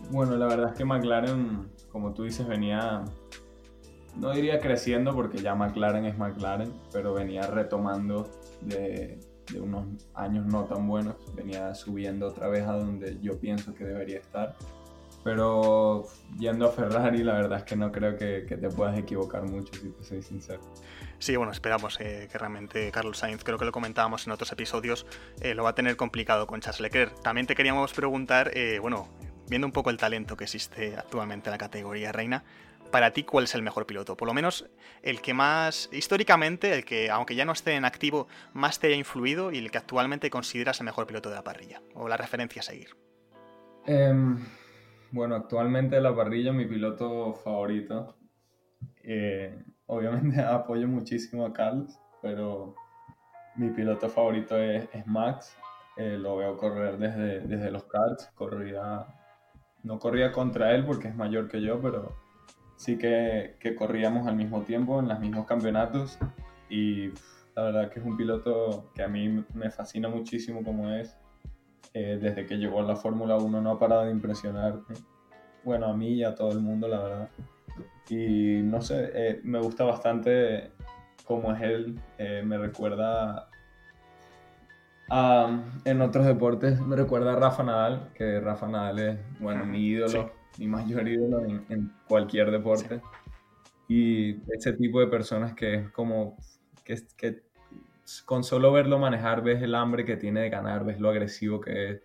Bueno, 0.09 0.35
la 0.35 0.47
verdad 0.47 0.71
es 0.71 0.77
que 0.77 0.83
McLaren, 0.83 1.69
como 1.91 2.11
tú 2.11 2.23
dices, 2.23 2.47
venía, 2.47 3.03
no 4.17 4.31
diría 4.31 4.59
creciendo 4.59 5.13
porque 5.13 5.37
ya 5.37 5.53
McLaren 5.53 6.05
es 6.05 6.17
McLaren, 6.17 6.73
pero 6.91 7.13
venía 7.13 7.43
retomando 7.43 8.31
de, 8.61 9.19
unos 9.61 9.85
años 10.15 10.47
no 10.47 10.65
tan 10.65 10.87
buenos, 10.87 11.17
venía 11.35 11.75
subiendo 11.75 12.29
otra 12.29 12.47
vez 12.47 12.63
a 12.63 12.73
donde 12.73 13.19
yo 13.21 13.39
pienso 13.39 13.75
que 13.75 13.83
debería 13.83 14.17
estar. 14.17 14.55
Pero 15.23 16.07
yendo 16.39 16.67
a 16.67 16.71
Ferrari, 16.71 17.23
la 17.23 17.33
verdad 17.33 17.59
es 17.59 17.63
que 17.65 17.75
no 17.75 17.91
creo 17.91 18.17
que, 18.17 18.41
te 18.41 18.69
puedas 18.69 18.97
equivocar 18.97 19.43
mucho, 19.43 19.73
si 19.73 19.89
te 19.89 20.03
soy 20.03 20.21
sincero. 20.21 20.61
Sí, 21.19 21.35
bueno, 21.35 21.51
esperamos 21.51 21.99
eh, 21.99 22.27
que 22.31 22.37
realmente 22.37 22.91
Carlos 22.91 23.19
Sainz, 23.19 23.43
creo 23.43 23.59
que 23.59 23.65
lo 23.65 23.71
comentábamos 23.71 24.25
en 24.25 24.33
otros 24.33 24.51
episodios, 24.51 25.05
eh, 25.41 25.53
lo 25.53 25.63
va 25.63 25.69
a 25.69 25.75
tener 25.75 25.95
complicado 25.95 26.47
con 26.47 26.61
Charles 26.61 26.81
Leclerc. 26.81 27.21
También 27.21 27.45
te 27.45 27.53
queríamos 27.53 27.93
preguntar, 27.93 28.51
eh, 28.55 28.79
bueno, 28.79 29.07
viendo 29.47 29.67
un 29.67 29.73
poco 29.73 29.91
el 29.91 29.97
talento 29.97 30.35
que 30.35 30.45
existe 30.45 30.97
actualmente 30.97 31.49
en 31.49 31.51
la 31.51 31.57
categoría 31.59 32.11
reina, 32.11 32.43
para 32.91 33.11
ti 33.11 33.23
cuál 33.23 33.45
es 33.45 33.55
el 33.55 33.61
mejor 33.61 33.85
piloto? 33.85 34.17
Por 34.17 34.27
lo 34.27 34.33
menos 34.33 34.65
el 35.01 35.21
que 35.21 35.33
más, 35.33 35.89
históricamente, 35.91 36.73
el 36.73 36.83
que, 36.83 37.09
aunque 37.09 37.35
ya 37.35 37.45
no 37.45 37.53
esté 37.53 37.73
en 37.73 37.85
activo, 37.85 38.27
más 38.53 38.79
te 38.79 38.87
haya 38.87 38.95
influido 38.95 39.51
y 39.51 39.57
el 39.57 39.71
que 39.71 39.77
actualmente 39.77 40.29
consideras 40.29 40.79
el 40.79 40.85
mejor 40.85 41.07
piloto 41.07 41.29
de 41.29 41.35
la 41.35 41.43
parrilla, 41.43 41.81
o 41.95 42.07
la 42.07 42.17
referencia 42.17 42.59
a 42.59 42.63
seguir. 42.63 42.95
Em, 43.85 44.45
bueno, 45.11 45.35
actualmente 45.35 45.95
de 45.95 46.01
la 46.01 46.15
parrilla 46.15 46.53
mi 46.53 46.65
piloto 46.65 47.33
favorito. 47.33 48.15
Eh, 49.03 49.63
obviamente 49.87 50.41
apoyo 50.41 50.87
muchísimo 50.87 51.45
a 51.45 51.53
Carlos, 51.53 51.99
pero 52.21 52.75
mi 53.55 53.69
piloto 53.69 54.09
favorito 54.09 54.57
es, 54.57 54.87
Max. 55.05 55.57
Eh, 55.97 56.17
lo 56.17 56.37
veo 56.37 56.57
correr 56.57 56.97
desde, 56.97 57.41
desde 57.41 57.71
los 57.71 57.83
karts. 57.83 58.31
Corría, 58.35 59.05
no 59.83 59.99
corría 59.99 60.31
contra 60.31 60.73
él 60.73 60.85
porque 60.85 61.09
es 61.09 61.15
mayor 61.15 61.49
que 61.49 61.61
yo, 61.61 61.81
pero 61.81 62.15
sí 62.77 62.97
que, 62.97 63.57
que 63.59 63.75
corríamos 63.75 64.27
al 64.27 64.35
mismo 64.35 64.61
tiempo 64.61 64.99
en 64.99 65.09
los 65.09 65.19
mismos 65.19 65.45
campeonatos. 65.45 66.17
Y 66.69 67.09
la 67.55 67.63
verdad 67.63 67.91
que 67.91 67.99
es 67.99 68.05
un 68.05 68.15
piloto 68.15 68.91
que 68.95 69.03
a 69.03 69.09
mí 69.09 69.43
me 69.53 69.69
fascina 69.69 70.07
muchísimo 70.07 70.63
como 70.63 70.89
es. 70.91 71.17
Eh, 71.93 72.17
desde 72.21 72.45
que 72.45 72.57
llegó 72.57 72.79
a 72.79 72.83
la 72.83 72.95
Fórmula 72.95 73.35
1 73.35 73.61
no 73.61 73.71
ha 73.71 73.79
parado 73.79 74.05
de 74.05 74.11
impresionar 74.11 74.79
bueno, 75.63 75.87
a 75.87 75.93
mí 75.93 76.13
y 76.13 76.23
a 76.23 76.33
todo 76.33 76.51
el 76.51 76.59
mundo, 76.59 76.87
la 76.87 76.99
verdad. 76.99 77.29
Y 78.09 78.61
no 78.63 78.81
sé, 78.81 79.11
eh, 79.13 79.41
me 79.43 79.59
gusta 79.59 79.83
bastante 79.83 80.71
cómo 81.25 81.53
es 81.53 81.61
él, 81.61 81.99
eh, 82.17 82.41
me 82.45 82.57
recuerda 82.57 83.49
a, 85.09 85.63
en 85.85 86.01
otros 86.01 86.25
deportes, 86.25 86.81
me 86.81 86.95
recuerda 86.95 87.33
a 87.33 87.35
Rafa 87.35 87.63
Nadal, 87.63 88.09
que 88.13 88.39
Rafa 88.39 88.67
Nadal 88.67 88.99
es, 88.99 89.19
bueno, 89.39 89.65
mi 89.65 89.85
ídolo, 89.85 90.31
mi 90.57 90.67
mayor 90.67 91.07
ídolo 91.07 91.45
en, 91.45 91.91
cualquier 92.07 92.51
deporte. 92.51 93.01
Y 93.87 94.41
ese 94.53 94.73
tipo 94.73 94.99
de 94.99 95.07
personas 95.07 95.53
que 95.53 95.75
es 95.75 95.89
como, 95.91 96.37
que, 96.83 96.95
que 97.17 97.43
con 98.25 98.43
solo 98.43 98.71
verlo 98.71 98.99
manejar 98.99 99.43
ves 99.43 99.61
el 99.61 99.75
hambre 99.75 100.05
que 100.05 100.17
tiene 100.17 100.41
de 100.41 100.49
ganar, 100.49 100.85
ves 100.85 100.99
lo 100.99 101.09
agresivo 101.09 101.61
que 101.61 101.89
es 101.89 102.01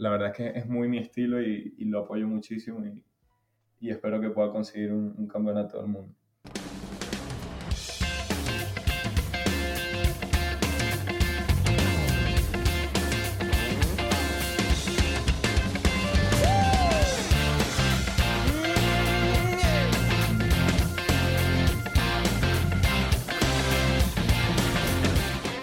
la 0.00 0.08
verdad 0.10 0.28
es 0.28 0.36
que 0.36 0.58
es 0.58 0.66
muy 0.66 0.88
mi 0.88 0.98
estilo 0.98 1.42
y, 1.42 1.74
lo 1.84 2.00
apoyo 2.00 2.26
muchísimo 2.26 2.82
y, 3.80 3.90
espero 3.90 4.20
que 4.20 4.30
pueda 4.30 4.50
conseguir 4.50 4.92
un, 4.92 5.14
un 5.16 5.26
campeonato 5.26 5.76
del 5.78 5.88
mundo. 5.88 6.14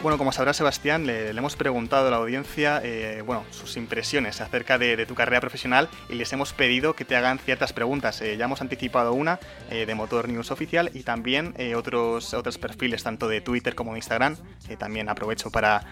Bueno, 0.08 0.20
como 0.20 0.32
sabrá 0.32 0.54
Sebastián, 0.54 1.06
le, 1.06 1.32
hemos 1.32 1.58
preguntado 1.58 2.08
a 2.08 2.12
la 2.12 2.15
audiencia 2.15 2.80
eh, 2.82 3.22
bueno, 3.26 3.43
sus 3.52 3.76
impresiones 3.76 4.39
acerca 4.39 4.78
de, 4.78 5.06
tu 5.06 5.15
carrera 5.15 5.41
profesional 5.41 5.89
y 6.08 6.15
les 6.15 6.32
hemos 6.32 6.54
pedido 6.54 6.93
que 6.93 7.04
te 7.04 7.17
hagan 7.17 7.39
ciertas 7.39 7.74
preguntas. 7.74 8.22
Eh, 8.22 8.38
ya 8.38 8.46
hemos 8.46 8.62
anticipado 8.62 9.12
una 9.12 9.38
eh, 9.70 9.86
de 9.86 9.96
Motor 9.96 10.30
News 10.30 10.50
Oficial 10.50 10.91
y 10.93 11.04
también 11.04 11.54
otros, 11.76 12.34
otros 12.34 12.58
perfiles, 12.58 13.04
tanto 13.04 13.28
de 13.28 13.41
Twitter 13.41 13.76
como 13.76 13.91
de 13.91 13.98
Instagram. 13.98 14.38
también 14.78 15.10
aprovecho 15.10 15.52
para 15.52 15.84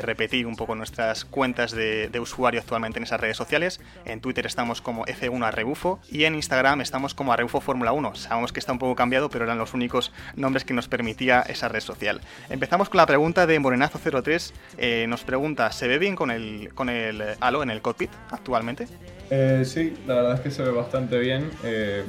repetir 0.00 0.46
un 0.46 0.56
poco 0.56 0.74
nuestras 0.74 1.24
cuentas 1.24 1.70
de, 1.70 2.10
usuario 2.18 2.60
actualmente 2.60 2.98
en 2.98 3.02
esas 3.02 3.20
redes 3.20 3.36
sociales. 3.36 3.80
En 4.06 4.22
Twitter 4.22 4.46
estamos 4.46 4.80
como 4.80 5.04
F1 5.04 5.46
Arrebufo 5.46 6.00
y 6.10 6.24
en 6.24 6.34
Instagram 6.36 6.80
estamos 6.80 7.12
como 7.12 7.34
Arrebufo 7.34 7.60
Fórmula 7.60 7.92
1. 7.92 8.14
Sabemos 8.14 8.52
que 8.52 8.60
está 8.60 8.72
un 8.72 8.78
poco 8.78 8.96
cambiado, 8.96 9.28
pero 9.28 9.44
eran 9.44 9.58
los 9.58 9.74
únicos 9.74 10.10
nombres 10.36 10.64
que 10.64 10.72
nos 10.72 10.88
permitía 10.88 11.42
esa 11.42 11.68
red 11.68 11.80
social. 11.80 12.22
Empezamos 12.48 12.88
con 12.88 12.96
la 12.96 13.06
pregunta 13.06 13.46
de 13.46 13.57
Morenazo03 13.60 14.52
eh, 14.76 15.06
nos 15.08 15.24
pregunta, 15.24 15.70
¿se 15.72 15.88
ve 15.88 15.98
bien 15.98 16.16
con 16.16 16.30
el, 16.30 16.70
con 16.74 16.88
el 16.88 17.22
halo 17.40 17.62
en 17.62 17.70
el 17.70 17.82
cockpit 17.82 18.10
actualmente? 18.30 18.86
Eh, 19.30 19.62
sí, 19.64 19.94
la 20.06 20.14
verdad 20.14 20.34
es 20.34 20.40
que 20.40 20.50
se 20.50 20.62
ve 20.62 20.70
bastante 20.70 21.18
bien. 21.18 21.50
Eh, 21.64 22.04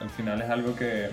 al 0.00 0.10
final 0.10 0.40
es 0.42 0.50
algo 0.50 0.74
que, 0.76 1.10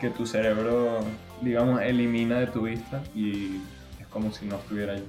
que 0.00 0.10
tu 0.10 0.26
cerebro, 0.26 1.00
digamos, 1.40 1.80
elimina 1.82 2.40
de 2.40 2.46
tu 2.46 2.62
vista 2.62 3.02
y 3.14 3.60
es 4.00 4.06
como 4.08 4.32
si 4.32 4.46
no 4.46 4.56
estuviera 4.56 4.94
ahí. 4.94 5.06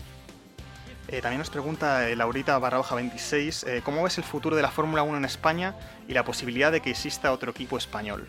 también 1.22 1.40
nos 1.40 1.50
pregunta 1.50 2.08
Laurita 2.16 2.58
Barraoja 2.58 2.96
26, 2.96 3.66
¿cómo 3.84 4.04
ves 4.04 4.18
el 4.18 4.24
futuro 4.24 4.56
de 4.56 4.62
la 4.62 4.72
Fórmula 4.72 5.04
1 5.04 5.18
en 5.18 5.26
España 5.26 5.76
y 6.08 6.14
la 6.14 6.26
posibilidad 6.26 6.72
de 6.72 6.82
que 6.82 6.90
exista 6.90 7.32
otro 7.32 7.52
equipo 7.52 7.78
español? 7.78 8.28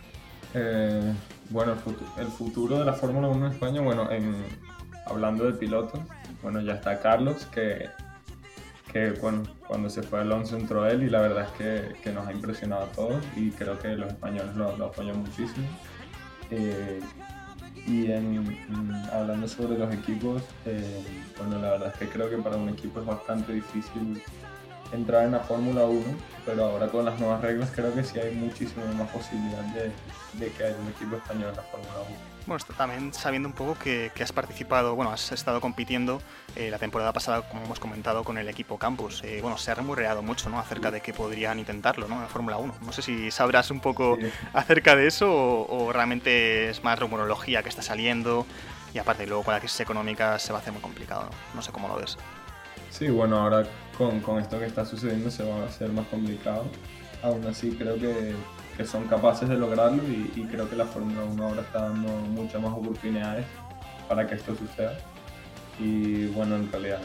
bueno, 1.48 1.72
el 2.18 2.26
futuro, 2.26 2.78
de 2.78 2.84
la 2.84 2.92
Fórmula 2.92 3.28
1 3.28 3.46
en 3.46 3.52
España, 3.52 3.80
bueno, 3.80 4.10
en, 4.10 4.34
hablando 5.06 5.44
de 5.44 5.52
pilotos, 5.54 6.00
bueno, 6.42 6.60
ya 6.60 6.74
está 6.74 7.00
Carlos, 7.00 7.46
que, 7.46 7.88
que 8.92 9.14
cuando 9.14 9.90
se 9.90 10.02
fue 10.02 10.20
Alonso 10.20 10.56
entró 10.56 10.86
él 10.86 11.02
y 11.02 11.10
la 11.10 11.20
verdad 11.20 11.44
es 11.44 11.50
que, 11.52 12.00
que 12.02 12.12
nos 12.12 12.26
ha 12.26 12.32
impresionado 12.32 12.84
a 12.84 12.92
todos 12.92 13.24
y 13.36 13.50
creo 13.50 13.78
que 13.78 13.88
los 13.88 14.08
españoles 14.08 14.54
lo, 14.56 14.68
apoyan 14.84 15.18
muchísimo. 15.20 15.66
Eh, 16.50 17.00
y 17.86 18.12
en, 18.12 18.60
hablando 19.12 19.48
sobre 19.48 19.78
los 19.78 19.92
equipos, 19.92 20.42
eh, 20.66 21.02
bueno, 21.38 21.58
la 21.58 21.70
verdad 21.70 21.88
es 21.88 21.98
que 21.98 22.08
creo 22.08 22.30
que 22.30 22.36
para 22.36 22.56
un 22.56 22.68
equipo 22.68 23.00
es 23.00 23.06
bastante 23.06 23.52
difícil 23.52 24.22
entrar 24.92 25.24
en 25.24 25.32
la 25.32 25.40
Fórmula 25.40 25.84
1, 25.84 26.02
pero 26.44 26.64
ahora 26.66 26.88
con 26.88 27.04
las 27.04 27.18
nuevas 27.18 27.40
reglas 27.40 27.70
creo 27.74 27.94
que 27.94 28.04
sí 28.04 28.18
hay 28.18 28.34
muchísima 28.34 28.84
más 28.96 29.10
posibilidad 29.10 29.62
de, 29.74 29.90
de 30.38 30.52
que 30.52 30.64
haya 30.64 30.76
un 30.76 30.88
equipo 30.88 31.16
español 31.16 31.50
en 31.50 31.56
la 31.56 31.62
Fórmula 31.62 31.94
1. 32.08 32.31
Bueno, 32.46 32.64
también 32.76 33.14
sabiendo 33.14 33.48
un 33.48 33.54
poco 33.54 33.76
que, 33.78 34.10
has 34.20 34.32
participado, 34.32 34.96
bueno, 34.96 35.12
has 35.12 35.30
estado 35.30 35.60
compitiendo 35.60 36.20
eh, 36.56 36.70
la 36.70 36.78
temporada 36.78 37.12
pasada, 37.12 37.42
como 37.48 37.64
hemos 37.64 37.78
comentado, 37.78 38.24
con 38.24 38.36
el 38.36 38.48
equipo 38.48 38.78
Campus. 38.78 39.22
Eh, 39.22 39.38
bueno, 39.40 39.58
se 39.58 39.70
ha 39.70 39.74
remureado 39.74 40.22
mucho, 40.22 40.50
¿no? 40.50 40.58
Acerca 40.58 40.90
de 40.90 41.00
que 41.00 41.12
podrían 41.12 41.60
intentarlo, 41.60 42.08
¿no? 42.08 42.20
En 42.20 42.28
Fórmula 42.28 42.56
1. 42.56 42.74
No 42.82 42.92
sé 42.92 43.02
si 43.02 43.30
sabrás 43.30 43.70
un 43.70 43.78
poco 43.80 44.18
acerca 44.52 44.96
de 44.96 45.06
eso 45.06 45.30
o, 45.30 45.92
realmente 45.92 46.70
es 46.70 46.82
más 46.82 46.98
rumorología 46.98 47.62
que 47.62 47.68
está 47.68 47.82
saliendo 47.82 48.44
y 48.92 48.98
aparte 48.98 49.26
luego 49.26 49.44
con 49.44 49.54
la 49.54 49.60
crisis 49.60 49.80
económica 49.80 50.38
se 50.38 50.52
va 50.52 50.58
a 50.58 50.62
hacer 50.62 50.72
muy 50.72 50.82
complicado, 50.82 51.24
¿no? 51.24 51.30
No 51.54 51.62
sé 51.62 51.70
cómo 51.70 51.86
lo 51.86 51.96
ves. 51.96 52.18
Sí, 52.90 53.08
bueno, 53.08 53.38
ahora 53.38 53.64
con, 53.96 54.20
con 54.20 54.40
esto 54.40 54.58
que 54.58 54.66
está 54.66 54.84
sucediendo 54.84 55.30
se 55.30 55.44
va 55.44 55.62
a 55.62 55.66
hacer 55.66 55.90
más 55.90 56.06
complicado. 56.08 56.66
Aún 57.22 57.46
así 57.46 57.70
creo 57.78 57.96
que 57.96 58.34
que 58.76 58.84
son 58.84 59.04
capaces 59.04 59.48
de 59.48 59.56
lograrlo 59.56 60.02
y, 60.04 60.46
creo 60.50 60.68
que 60.68 60.76
la 60.76 60.86
Fórmula 60.86 61.24
1 61.24 61.42
ahora 61.42 61.62
está 61.62 61.82
dando 61.82 62.08
muchas 62.08 62.60
más 62.60 62.72
oportunidades 62.72 63.46
para 64.08 64.26
que 64.26 64.34
esto 64.34 64.54
suceda. 64.54 64.98
Y 65.78 66.26
bueno, 66.28 66.56
en 66.56 66.70
realidad 66.70 67.00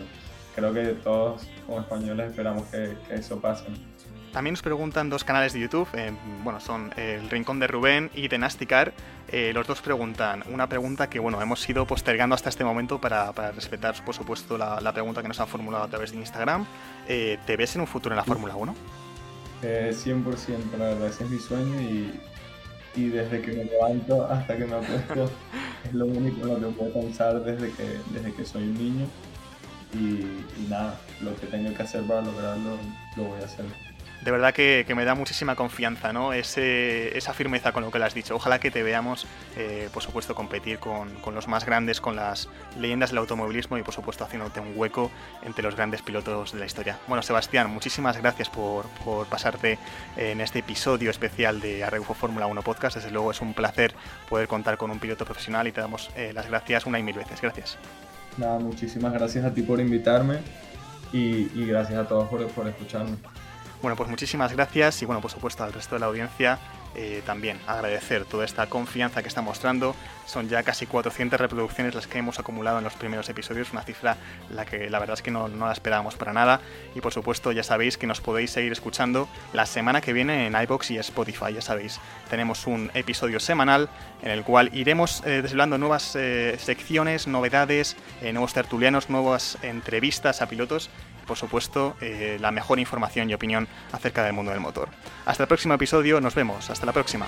creo 0.55 0.73
que 0.73 0.85
todos 1.03 1.47
como 1.65 1.79
españoles 1.79 2.29
esperamos 2.29 2.67
que, 2.67 2.97
eso 3.09 3.39
pase. 3.39 3.65
También 4.33 4.53
nos 4.53 4.61
preguntan 4.61 5.09
dos 5.09 5.23
canales 5.23 5.53
de 5.53 5.61
YouTube, 5.61 5.87
eh, 5.93 6.11
bueno, 6.43 6.59
son 6.59 6.91
El 6.97 7.29
Rincón 7.29 7.59
de 7.59 7.67
Rubén 7.67 8.11
y 8.13 8.27
de 8.27 8.37
Nasticar. 8.37 8.93
Eh, 9.29 9.51
los 9.53 9.65
dos 9.67 9.81
preguntan 9.81 10.43
una 10.49 10.67
pregunta 10.67 11.09
que, 11.09 11.19
bueno, 11.19 11.41
hemos 11.41 11.67
ido 11.67 11.85
postergando 11.85 12.35
hasta 12.35 12.49
este 12.49 12.63
momento 12.63 12.99
para, 12.99 13.31
respetar, 13.51 13.95
por 14.05 14.15
supuesto, 14.15 14.57
la, 14.57 14.91
pregunta 14.93 15.21
que 15.21 15.27
nos 15.27 15.39
han 15.39 15.47
formulado 15.47 15.85
a 15.85 15.87
través 15.87 16.11
de 16.11 16.17
Instagram. 16.17 16.65
Eh, 17.07 17.39
¿Te 17.45 17.55
ves 17.57 17.75
en 17.75 17.81
un 17.81 17.87
futuro 17.87 18.13
en 18.13 18.17
la 18.17 18.23
Fórmula 18.23 18.55
1? 18.55 18.75
100%, 19.61 20.77
la 20.77 20.85
verdad, 20.85 21.07
ese 21.07 21.23
es 21.23 21.29
mi 21.29 21.39
sueño 21.39 21.81
y, 21.81 22.19
y, 22.95 23.09
desde 23.09 23.41
que 23.41 23.53
me 23.53 23.63
levanto 23.65 24.25
hasta 24.25 24.57
que 24.57 24.65
me 24.65 24.75
acuesto 24.75 25.31
es 25.85 25.93
lo 25.93 26.05
único 26.05 26.41
en 26.41 26.47
lo 26.47 26.59
que 26.59 26.75
puedo 26.75 26.93
pensar 26.93 27.43
desde 27.43 27.71
que, 27.71 27.99
desde 28.13 28.33
que 28.33 28.45
soy 28.45 28.63
un 28.63 28.77
niño. 28.77 29.05
Y, 29.93 30.61
y 30.61 30.67
nada, 30.69 30.99
lo 31.21 31.33
que 31.37 31.47
tengo 31.47 31.73
que 31.73 31.81
hacer 31.81 32.03
para 32.03 32.21
lograrlo 32.21 32.77
lo 33.15 33.23
voy 33.23 33.41
a 33.41 33.45
hacer 33.45 33.65
de 34.21 34.31
verdad 34.31 34.53
que, 34.53 34.85
me 34.95 35.05
da 35.05 35.15
muchísima 35.15 35.55
confianza, 35.55 36.11
¿no? 36.11 36.33
esa 36.33 37.33
firmeza 37.33 37.71
con 37.71 37.83
lo 37.83 37.91
que 37.91 37.99
le 37.99 38.05
has 38.05 38.13
dicho. 38.13 38.35
Ojalá 38.35 38.59
que 38.59 38.71
te 38.71 38.83
veamos, 38.83 39.27
eh, 39.55 39.89
por 39.93 40.01
supuesto, 40.01 40.33
competir 40.33 40.79
con, 40.79 41.09
los 41.33 41.47
más 41.47 41.65
grandes, 41.65 42.01
con 42.01 42.15
las 42.15 42.49
leyendas 42.79 43.11
del 43.11 43.19
automovilismo 43.19 43.77
y, 43.77 43.83
por 43.83 43.93
supuesto, 43.93 44.23
haciéndote 44.23 44.59
un 44.59 44.73
hueco 44.75 45.11
entre 45.43 45.63
los 45.63 45.75
grandes 45.75 46.01
pilotos 46.01 46.53
de 46.53 46.59
la 46.59 46.65
historia. 46.65 46.97
Bueno, 47.07 47.21
Sebastián, 47.21 47.69
muchísimas 47.69 48.17
gracias 48.17 48.49
por, 48.49 48.85
pasarte 49.29 49.77
en 50.15 50.41
este 50.41 50.59
episodio 50.59 51.11
especial 51.11 51.61
de 51.61 51.83
Arreufo 51.83 52.13
Fórmula 52.13 52.47
1 52.47 52.61
Podcast. 52.63 52.95
Desde 52.95 53.11
luego 53.11 53.31
es 53.31 53.41
un 53.41 53.53
placer 53.53 53.93
poder 54.29 54.47
contar 54.47 54.77
con 54.77 54.89
un 54.89 54.99
piloto 54.99 55.25
profesional 55.25 55.67
y 55.67 55.71
te 55.71 55.81
damos 55.81 56.09
eh, 56.15 56.31
las 56.33 56.47
gracias 56.47 56.85
una 56.85 56.99
y 56.99 57.03
mil 57.03 57.15
veces. 57.15 57.39
Gracias. 57.41 57.77
Nada, 58.37 58.59
muchísimas 58.59 59.13
gracias 59.13 59.45
a 59.45 59.53
ti 59.53 59.61
por 59.61 59.79
invitarme 59.79 60.39
y, 61.13 61.65
gracias 61.65 61.99
a 61.99 62.07
todos 62.07 62.27
por, 62.29 62.45
por 62.49 62.67
escucharme. 62.67 63.17
Bueno, 63.81 63.95
pues 63.95 64.09
muchísimas 64.09 64.53
gracias 64.53 65.01
y 65.03 65.05
bueno, 65.05 65.21
por 65.21 65.29
supuesto 65.29 65.63
al 65.63 65.71
resto 65.71 65.95
de 65.95 65.99
la 65.99 66.07
audiencia 66.07 66.57
eh, 66.95 67.21
también 67.27 67.59
agradecer 67.67 68.25
toda 68.25 68.43
esta 68.43 68.65
confianza 68.67 69.21
que 69.21 69.27
está 69.27 69.43
mostrando. 69.43 69.95
Son 70.25 70.49
ya 70.49 70.63
casi 70.63 70.87
400 70.87 71.39
reproducciones 71.39 71.93
las 71.93 72.07
que 72.07 72.17
hemos 72.17 72.39
acumulado 72.39 72.79
en 72.79 72.83
los 72.83 72.95
primeros 72.95 73.29
episodios, 73.29 73.71
una 73.71 73.83
cifra 73.83 74.17
la 74.49 74.65
que 74.65 74.89
la 74.89 74.97
verdad 74.97 75.13
es 75.13 75.21
que 75.21 75.29
no, 75.29 75.47
la 75.47 75.71
esperábamos 75.71 76.15
para 76.15 76.33
nada. 76.33 76.59
Y 76.95 77.01
por 77.01 77.13
supuesto 77.13 77.51
ya 77.51 77.61
sabéis 77.61 77.99
que 77.99 78.07
nos 78.07 78.19
podéis 78.19 78.49
seguir 78.49 78.71
escuchando 78.71 79.29
la 79.53 79.67
semana 79.67 80.01
que 80.01 80.11
viene 80.11 80.47
en 80.47 80.59
iBox 80.59 80.89
y 80.89 80.97
Spotify, 80.97 81.53
ya 81.53 81.61
sabéis. 81.61 81.99
Tenemos 82.31 82.65
un 82.65 82.89
episodio 82.95 83.39
semanal 83.39 83.89
en 84.23 84.31
el 84.31 84.43
cual 84.43 84.71
iremos 84.73 85.21
eh, 85.23 85.43
desvelando 85.43 85.77
nuevas 85.77 86.15
eh, 86.15 86.55
secciones, 86.57 87.27
novedades, 87.27 87.95
nuevos 88.23 88.55
tertulianos, 88.55 89.11
nuevas 89.11 89.59
entrevistas 89.61 90.41
a 90.41 90.49
pilotos 90.49 90.89
por 91.27 91.37
supuesto, 91.37 91.95
eh, 92.01 92.37
la 92.39 92.51
mejor 92.51 92.79
información 92.79 93.29
y 93.29 93.33
opinión 93.33 93.67
acerca 93.91 94.23
del 94.23 94.33
mundo 94.33 94.51
del 94.51 94.61
motor. 94.61 94.89
Hasta 95.25 95.43
el 95.43 95.47
próximo 95.47 95.75
episodio, 95.75 96.19
nos 96.21 96.33
vemos, 96.33 96.69
hasta 96.69 96.85
la 96.85 96.93
próxima. 96.93 97.27